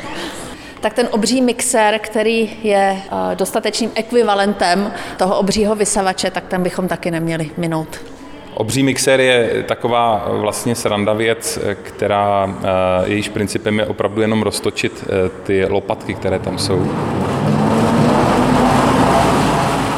tak 0.81 0.95
ten 0.95 1.09
obří 1.11 1.43
mixér, 1.43 1.99
který 1.99 2.51
je 2.63 2.97
dostatečným 3.35 3.91
ekvivalentem 3.95 4.93
toho 5.17 5.39
obřího 5.39 5.75
vysavače, 5.75 6.31
tak 6.31 6.45
ten 6.49 6.63
bychom 6.63 6.89
taky 6.89 7.11
neměli 7.11 7.51
minout. 7.57 8.01
Obří 8.55 8.83
mixér 8.83 9.21
je 9.21 9.65
taková 9.67 10.29
vlastně 10.31 10.75
sranda 10.75 11.13
věc, 11.13 11.59
která 11.83 12.55
jejíž 13.05 13.29
principem 13.29 13.79
je 13.79 13.87
opravdu 13.87 14.21
jenom 14.21 14.43
roztočit 14.43 15.05
ty 15.43 15.67
lopatky, 15.69 16.15
které 16.15 16.39
tam 16.39 16.59
jsou. 16.59 16.91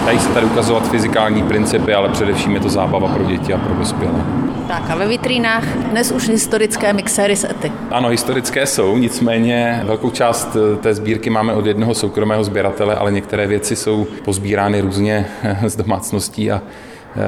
Dají 0.07 0.19
se 0.19 0.29
tady 0.29 0.47
ukazovat 0.47 0.91
fyzikální 0.91 1.43
principy, 1.43 1.95
ale 1.95 2.09
především 2.09 2.55
je 2.55 2.61
to 2.61 2.69
zábava 2.69 3.09
pro 3.09 3.25
děti 3.25 3.55
a 3.55 3.59
pro 3.59 3.75
dospělé. 3.75 4.40
Tak 4.71 4.91
a 4.91 4.95
ve 4.95 5.09
vitrínách 5.09 5.77
dnes 5.77 6.13
už 6.13 6.29
historické 6.29 6.93
mixéry 6.93 7.37
z 7.37 7.45
Ety. 7.45 7.73
Ano, 7.91 8.09
historické 8.09 8.67
jsou, 8.67 8.99
nicméně 8.99 9.83
velkou 9.85 10.11
část 10.11 10.57
té 10.81 10.95
sbírky 10.95 11.31
máme 11.31 11.55
od 11.55 11.67
jednoho 11.67 11.95
soukromého 11.95 12.45
sběratele, 12.45 12.95
ale 12.95 13.13
některé 13.13 13.47
věci 13.47 13.77
jsou 13.77 14.07
pozbírány 14.25 14.81
různě 14.81 15.27
z 15.67 15.77
domácností 15.77 16.51
a 16.51 16.63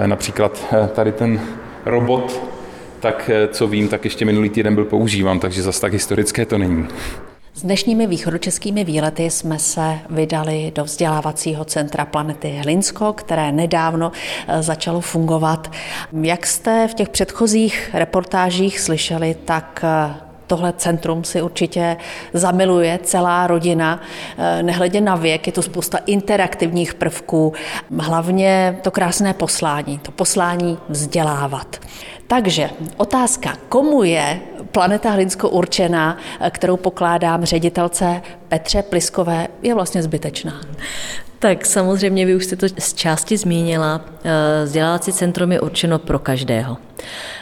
například 0.07 0.75
tady 0.95 1.13
ten 1.13 1.41
robot, 1.87 2.43
tak 3.01 3.31
co 3.49 3.67
vím, 3.67 3.89
tak 3.89 4.05
ještě 4.05 4.25
minulý 4.25 4.49
týden 4.49 4.75
byl 4.75 4.85
používán, 4.85 5.39
takže 5.39 5.63
zase 5.63 5.81
tak 5.81 5.93
historické 5.93 6.47
to 6.47 6.59
není. 6.59 6.89
S 7.55 7.63
dnešními 7.63 8.07
východočeskými 8.07 8.85
výlety 8.85 9.31
jsme 9.31 9.59
se 9.59 9.99
vydali 10.11 10.73
do 10.75 10.85
vzdělávacího 10.85 11.65
centra 11.65 12.05
planety 12.05 12.51
Hlinsko, 12.63 13.13
které 13.13 13.53
nedávno 13.53 14.13
začalo 14.61 15.01
fungovat. 15.01 15.73
Jak 16.23 16.47
jste 16.47 16.89
v 16.89 16.95
těch 16.95 17.09
předchozích 17.09 17.91
reportážích 17.95 18.81
slyšeli, 18.81 19.37
tak 19.45 19.85
tohle 20.47 20.73
centrum 20.77 21.25
si 21.25 21.43
určitě 21.43 21.97
zamiluje 22.33 22.99
celá 23.03 23.47
rodina, 23.47 24.01
nehledě 24.63 25.01
na 25.01 25.17
věk, 25.17 25.47
je 25.47 25.53
to 25.53 25.63
spousta 25.63 25.99
interaktivních 26.07 26.95
prvků, 26.95 27.53
hlavně 27.99 28.79
to 28.83 28.91
krásné 28.91 29.35
poslání, 29.35 29.99
to 29.99 30.11
poslání 30.11 30.79
vzdělávat. 30.89 31.81
Takže 32.33 32.71
otázka, 32.97 33.57
komu 33.69 34.03
je 34.03 34.41
Planeta 34.71 35.11
Hlinsko 35.11 35.49
určená, 35.49 36.19
kterou 36.51 36.77
pokládám 36.77 37.45
ředitelce 37.45 38.23
Petře 38.49 38.83
Pliskové, 38.83 39.49
je 39.63 39.75
vlastně 39.75 40.03
zbytečná. 40.03 40.61
Tak 41.39 41.67
samozřejmě 41.67 42.27
vy 42.27 42.35
už 42.35 42.45
jste 42.45 42.57
to 42.57 42.67
z 42.79 42.95
části 42.95 43.37
zmínila. 43.37 44.01
Vzdělávací 44.65 45.13
centrum 45.13 45.53
je 45.53 45.61
určeno 45.61 45.99
pro 45.99 46.19
každého. 46.19 46.77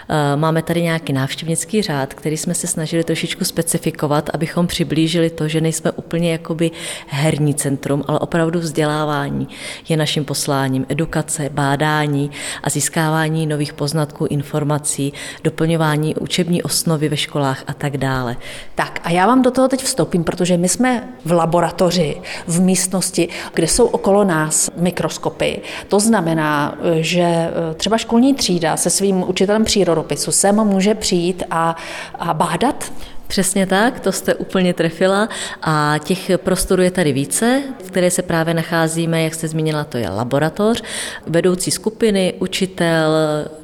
Eh, 0.08 0.36
máme 0.36 0.62
tady 0.62 0.82
nějaký 0.82 1.12
návštěvnický 1.12 1.82
řád, 1.82 2.14
který 2.14 2.36
jsme 2.36 2.54
se 2.54 2.66
snažili 2.66 3.04
trošičku 3.04 3.44
specifikovat, 3.44 4.30
abychom 4.34 4.66
přiblížili 4.66 5.30
to, 5.30 5.48
že 5.48 5.60
nejsme 5.60 5.90
úplně 5.90 6.32
jakoby 6.32 6.70
herní 7.06 7.54
centrum, 7.54 8.04
ale 8.08 8.18
opravdu 8.18 8.60
vzdělávání 8.60 9.48
je 9.88 9.96
naším 9.96 10.24
posláním, 10.24 10.86
edukace, 10.88 11.48
bádání 11.52 12.30
a 12.62 12.70
získávání 12.70 13.46
nových 13.46 13.72
poznatků, 13.72 14.26
informací, 14.26 15.12
doplňování 15.44 16.14
učební 16.14 16.62
osnovy 16.62 17.08
ve 17.08 17.16
školách 17.16 17.64
a 17.66 17.74
tak 17.74 17.96
dále. 17.96 18.36
Tak 18.74 19.00
a 19.04 19.10
já 19.10 19.26
vám 19.26 19.42
do 19.42 19.50
toho 19.50 19.68
teď 19.68 19.82
vstoupím, 19.82 20.24
protože 20.24 20.56
my 20.56 20.68
jsme 20.68 21.08
v 21.24 21.32
laboratoři, 21.32 22.20
v 22.46 22.60
místnosti, 22.60 23.28
kde 23.54 23.68
jsou 23.68 23.86
okolo 23.86 24.24
nás 24.24 24.70
mikroskopy. 24.76 25.60
To 25.88 26.00
znamená, 26.00 26.78
že 27.00 27.22
eh, 27.22 27.74
třeba 27.74 27.98
školní 27.98 28.34
třída 28.34 28.76
se 28.76 28.90
svým 28.90 29.24
učitelem 29.28 29.49
přírodopisu 29.58 30.32
sem 30.32 30.56
může 30.64 30.94
přijít 30.94 31.42
a, 31.50 31.76
a 32.18 32.34
bádat 32.34 32.92
Přesně 33.30 33.66
tak, 33.66 34.00
to 34.00 34.12
jste 34.12 34.34
úplně 34.34 34.74
trefila 34.74 35.28
a 35.62 35.94
těch 36.04 36.30
prostorů 36.36 36.82
je 36.82 36.90
tady 36.90 37.12
více, 37.12 37.62
které 37.86 38.10
se 38.10 38.22
právě 38.22 38.54
nacházíme, 38.54 39.22
jak 39.22 39.34
jste 39.34 39.48
zmínila, 39.48 39.84
to 39.84 39.98
je 39.98 40.08
laboratoř, 40.08 40.82
vedoucí 41.26 41.70
skupiny, 41.70 42.34
učitel, 42.38 43.12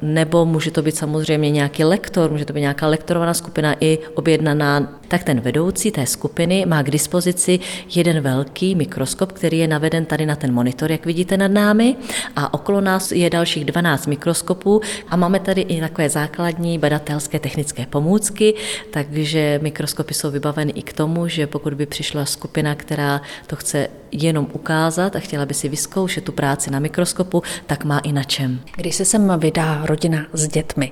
nebo 0.01 0.45
může 0.45 0.71
to 0.71 0.81
být 0.81 0.95
samozřejmě 0.95 1.51
nějaký 1.51 1.83
lektor, 1.83 2.31
může 2.31 2.45
to 2.45 2.53
být 2.53 2.61
nějaká 2.61 2.87
lektorovaná 2.87 3.33
skupina 3.33 3.75
i 3.79 3.99
objednaná, 4.15 4.99
tak 5.07 5.23
ten 5.23 5.39
vedoucí 5.39 5.91
té 5.91 6.05
skupiny 6.05 6.65
má 6.65 6.83
k 6.83 6.91
dispozici 6.91 7.59
jeden 7.95 8.21
velký 8.21 8.75
mikroskop, 8.75 9.31
který 9.31 9.59
je 9.59 9.67
naveden 9.67 10.05
tady 10.05 10.25
na 10.25 10.35
ten 10.35 10.53
monitor, 10.53 10.91
jak 10.91 11.05
vidíte 11.05 11.37
nad 11.37 11.51
námi 11.51 11.95
a 12.35 12.53
okolo 12.53 12.81
nás 12.81 13.11
je 13.11 13.29
dalších 13.29 13.65
12 13.65 14.07
mikroskopů 14.07 14.81
a 15.09 15.15
máme 15.15 15.39
tady 15.39 15.61
i 15.61 15.79
takové 15.79 16.09
základní 16.09 16.79
badatelské 16.79 17.39
technické 17.39 17.85
pomůcky, 17.85 18.53
takže 18.91 19.56
mikroskopy 19.59 20.13
jsou 20.13 20.31
vybaveny 20.31 20.71
i 20.71 20.81
k 20.81 20.93
tomu, 20.93 21.27
že 21.27 21.47
pokud 21.47 21.73
by 21.73 21.85
přišla 21.85 22.25
skupina, 22.25 22.75
která 22.75 23.21
to 23.47 23.55
chce 23.55 23.87
jenom 24.11 24.47
ukázat 24.53 25.15
a 25.15 25.19
chtěla 25.19 25.45
by 25.45 25.53
si 25.53 25.69
vyzkoušet 25.69 26.23
tu 26.23 26.31
práci 26.31 26.71
na 26.71 26.79
mikroskopu, 26.79 27.43
tak 27.65 27.83
má 27.83 27.99
i 27.99 28.11
na 28.11 28.23
čem. 28.23 28.59
Když 28.75 28.95
se 28.95 29.05
sem 29.05 29.39
vydá 29.39 29.85
rodina 29.85 30.25
s 30.33 30.47
dětmi, 30.47 30.91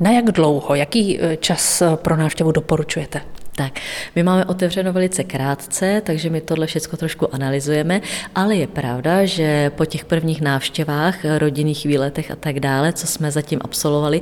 na 0.00 0.10
jak 0.10 0.24
dlouho, 0.24 0.74
jaký 0.74 1.20
eh, 1.20 1.36
čas 1.36 1.82
eh, 1.82 1.96
pro 1.96 2.16
návštěvu 2.16 2.52
doporučujete? 2.52 3.20
Tak, 3.60 3.80
my 4.16 4.22
máme 4.22 4.44
otevřeno 4.44 4.92
velice 4.92 5.24
krátce, 5.24 6.02
takže 6.04 6.30
my 6.30 6.40
tohle 6.40 6.66
všechno 6.66 6.98
trošku 6.98 7.34
analyzujeme, 7.34 8.00
ale 8.34 8.56
je 8.56 8.66
pravda, 8.66 9.24
že 9.24 9.70
po 9.70 9.84
těch 9.84 10.04
prvních 10.04 10.40
návštěvách, 10.40 11.18
rodinných 11.38 11.84
výletech 11.84 12.30
a 12.30 12.36
tak 12.36 12.60
dále, 12.60 12.92
co 12.92 13.06
jsme 13.06 13.30
zatím 13.30 13.58
absolvovali, 13.62 14.20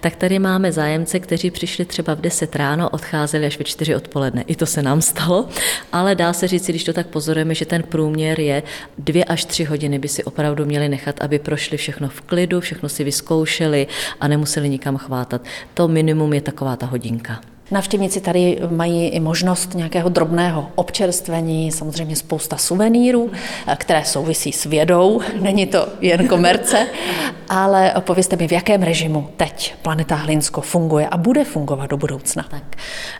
tak 0.00 0.16
tady 0.16 0.38
máme 0.38 0.72
zájemce, 0.72 1.20
kteří 1.20 1.50
přišli 1.50 1.84
třeba 1.84 2.14
v 2.14 2.20
10 2.20 2.56
ráno, 2.56 2.90
odcházeli 2.90 3.46
až 3.46 3.58
ve 3.58 3.64
4 3.64 3.94
odpoledne. 3.94 4.42
I 4.42 4.56
to 4.56 4.66
se 4.66 4.82
nám 4.82 5.02
stalo, 5.02 5.48
ale 5.92 6.14
dá 6.14 6.32
se 6.32 6.48
říct, 6.48 6.68
když 6.68 6.84
to 6.84 6.92
tak 6.92 7.06
pozorujeme, 7.06 7.54
že 7.54 7.66
ten 7.66 7.82
průměr 7.82 8.40
je 8.40 8.62
2 8.98 9.24
až 9.28 9.44
3 9.44 9.64
hodiny 9.64 9.98
by 9.98 10.08
si 10.08 10.24
opravdu 10.24 10.64
měli 10.64 10.88
nechat, 10.88 11.20
aby 11.20 11.38
prošli 11.38 11.76
všechno 11.76 12.08
v 12.08 12.20
klidu, 12.20 12.60
všechno 12.60 12.88
si 12.88 13.04
vyzkoušeli 13.04 13.86
a 14.20 14.28
nemuseli 14.28 14.68
nikam 14.68 14.96
chvátat. 14.96 15.42
To 15.74 15.88
minimum 15.88 16.32
je 16.32 16.40
taková 16.40 16.76
ta 16.76 16.86
hodinka. 16.86 17.40
Navštěvníci 17.70 18.20
tady 18.20 18.58
mají 18.70 19.08
i 19.08 19.20
možnost 19.20 19.74
nějakého 19.74 20.08
drobného 20.08 20.68
občerstvení, 20.74 21.72
samozřejmě 21.72 22.16
spousta 22.16 22.56
suvenýrů, 22.56 23.30
které 23.76 24.04
souvisí 24.04 24.52
s 24.52 24.64
vědou, 24.64 25.20
není 25.40 25.66
to 25.66 25.88
jen 26.00 26.28
komerce, 26.28 26.86
ale 27.48 27.92
povězte 28.00 28.36
mi, 28.36 28.48
v 28.48 28.52
jakém 28.52 28.82
režimu 28.82 29.28
teď 29.36 29.74
Planeta 29.82 30.14
Hlinsko 30.14 30.60
funguje 30.60 31.08
a 31.08 31.16
bude 31.16 31.44
fungovat 31.44 31.90
do 31.90 31.96
budoucna. 31.96 32.46
Tak, 32.50 32.62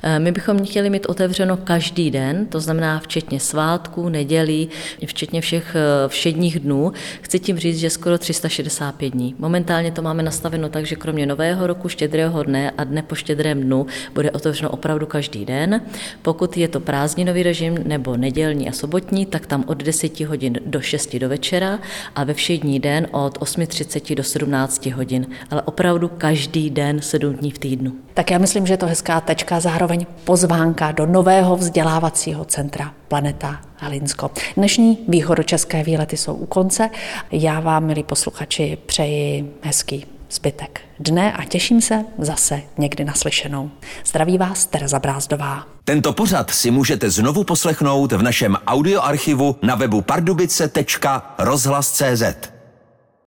eh, 0.02 0.18
my 0.18 0.32
bychom 0.32 0.66
chtěli 0.66 0.90
mít 0.90 1.06
otevřeno 1.06 1.56
každý 1.56 2.10
den, 2.10 2.46
to 2.46 2.60
znamená 2.60 3.00
včetně 3.00 3.40
svátků, 3.40 4.08
nedělí, 4.08 4.68
včetně 5.06 5.40
všech 5.40 5.76
eh, 5.76 6.08
všedních 6.08 6.60
dnů. 6.60 6.92
Chci 7.20 7.38
tím 7.38 7.58
říct, 7.58 7.78
že 7.78 7.90
skoro 7.90 8.18
365 8.18 9.10
dní. 9.10 9.34
Momentálně 9.38 9.92
to 9.92 10.02
máme 10.02 10.22
nastaveno 10.22 10.68
tak, 10.68 10.86
že 10.86 10.96
kromě 10.96 11.26
nového 11.26 11.66
roku, 11.66 11.88
štědrého 11.88 12.42
dne 12.42 12.70
a 12.78 12.84
dne 12.84 13.02
po 13.02 13.14
štědrém 13.14 13.60
dnu 13.60 13.86
bude 14.14 14.30
otevřeno 14.40 14.70
opravdu 14.70 15.06
každý 15.06 15.44
den. 15.44 15.80
Pokud 16.22 16.56
je 16.56 16.68
to 16.68 16.80
prázdninový 16.80 17.42
režim 17.42 17.78
nebo 17.84 18.16
nedělní 18.16 18.68
a 18.68 18.72
sobotní, 18.72 19.26
tak 19.26 19.46
tam 19.46 19.64
od 19.66 19.82
10 19.82 20.20
hodin 20.20 20.58
do 20.66 20.80
6 20.80 21.16
do 21.16 21.28
večera 21.28 21.78
a 22.14 22.24
ve 22.24 22.34
všední 22.34 22.80
den 22.80 23.06
od 23.10 23.38
8.30 23.38 24.14
do 24.14 24.22
17 24.22 24.86
hodin, 24.86 25.26
ale 25.50 25.62
opravdu 25.62 26.08
každý 26.08 26.70
den 26.70 27.00
7 27.00 27.34
dní 27.34 27.50
v 27.50 27.58
týdnu. 27.58 27.92
Tak 28.14 28.30
já 28.30 28.38
myslím, 28.38 28.66
že 28.66 28.72
je 28.72 28.76
to 28.76 28.86
hezká 28.86 29.20
tečka, 29.20 29.60
zároveň 29.60 30.06
pozvánka 30.24 30.92
do 30.92 31.06
nového 31.06 31.56
vzdělávacího 31.56 32.44
centra 32.44 32.94
Planeta 33.08 33.60
Halinsko. 33.76 34.30
Dnešní 34.56 34.98
východočeské 35.08 35.82
výlety 35.82 36.16
jsou 36.16 36.34
u 36.34 36.46
konce. 36.46 36.90
Já 37.32 37.60
vám, 37.60 37.84
milí 37.84 38.02
posluchači, 38.02 38.78
přeji 38.86 39.54
hezký 39.62 40.06
zbytek 40.30 40.80
dne 40.98 41.32
a 41.32 41.44
těším 41.44 41.80
se 41.80 42.04
zase 42.18 42.62
někdy 42.78 43.04
naslyšenou. 43.04 43.70
Zdraví 44.04 44.38
vás 44.38 44.66
Tereza 44.66 44.98
Brázdová. 44.98 45.66
Tento 45.84 46.12
pořad 46.12 46.50
si 46.50 46.70
můžete 46.70 47.10
znovu 47.10 47.44
poslechnout 47.44 48.12
v 48.12 48.22
našem 48.22 48.56
audioarchivu 48.66 49.56
na 49.62 49.74
webu 49.74 50.00
pardubice.rozhlas.cz. 50.00 52.59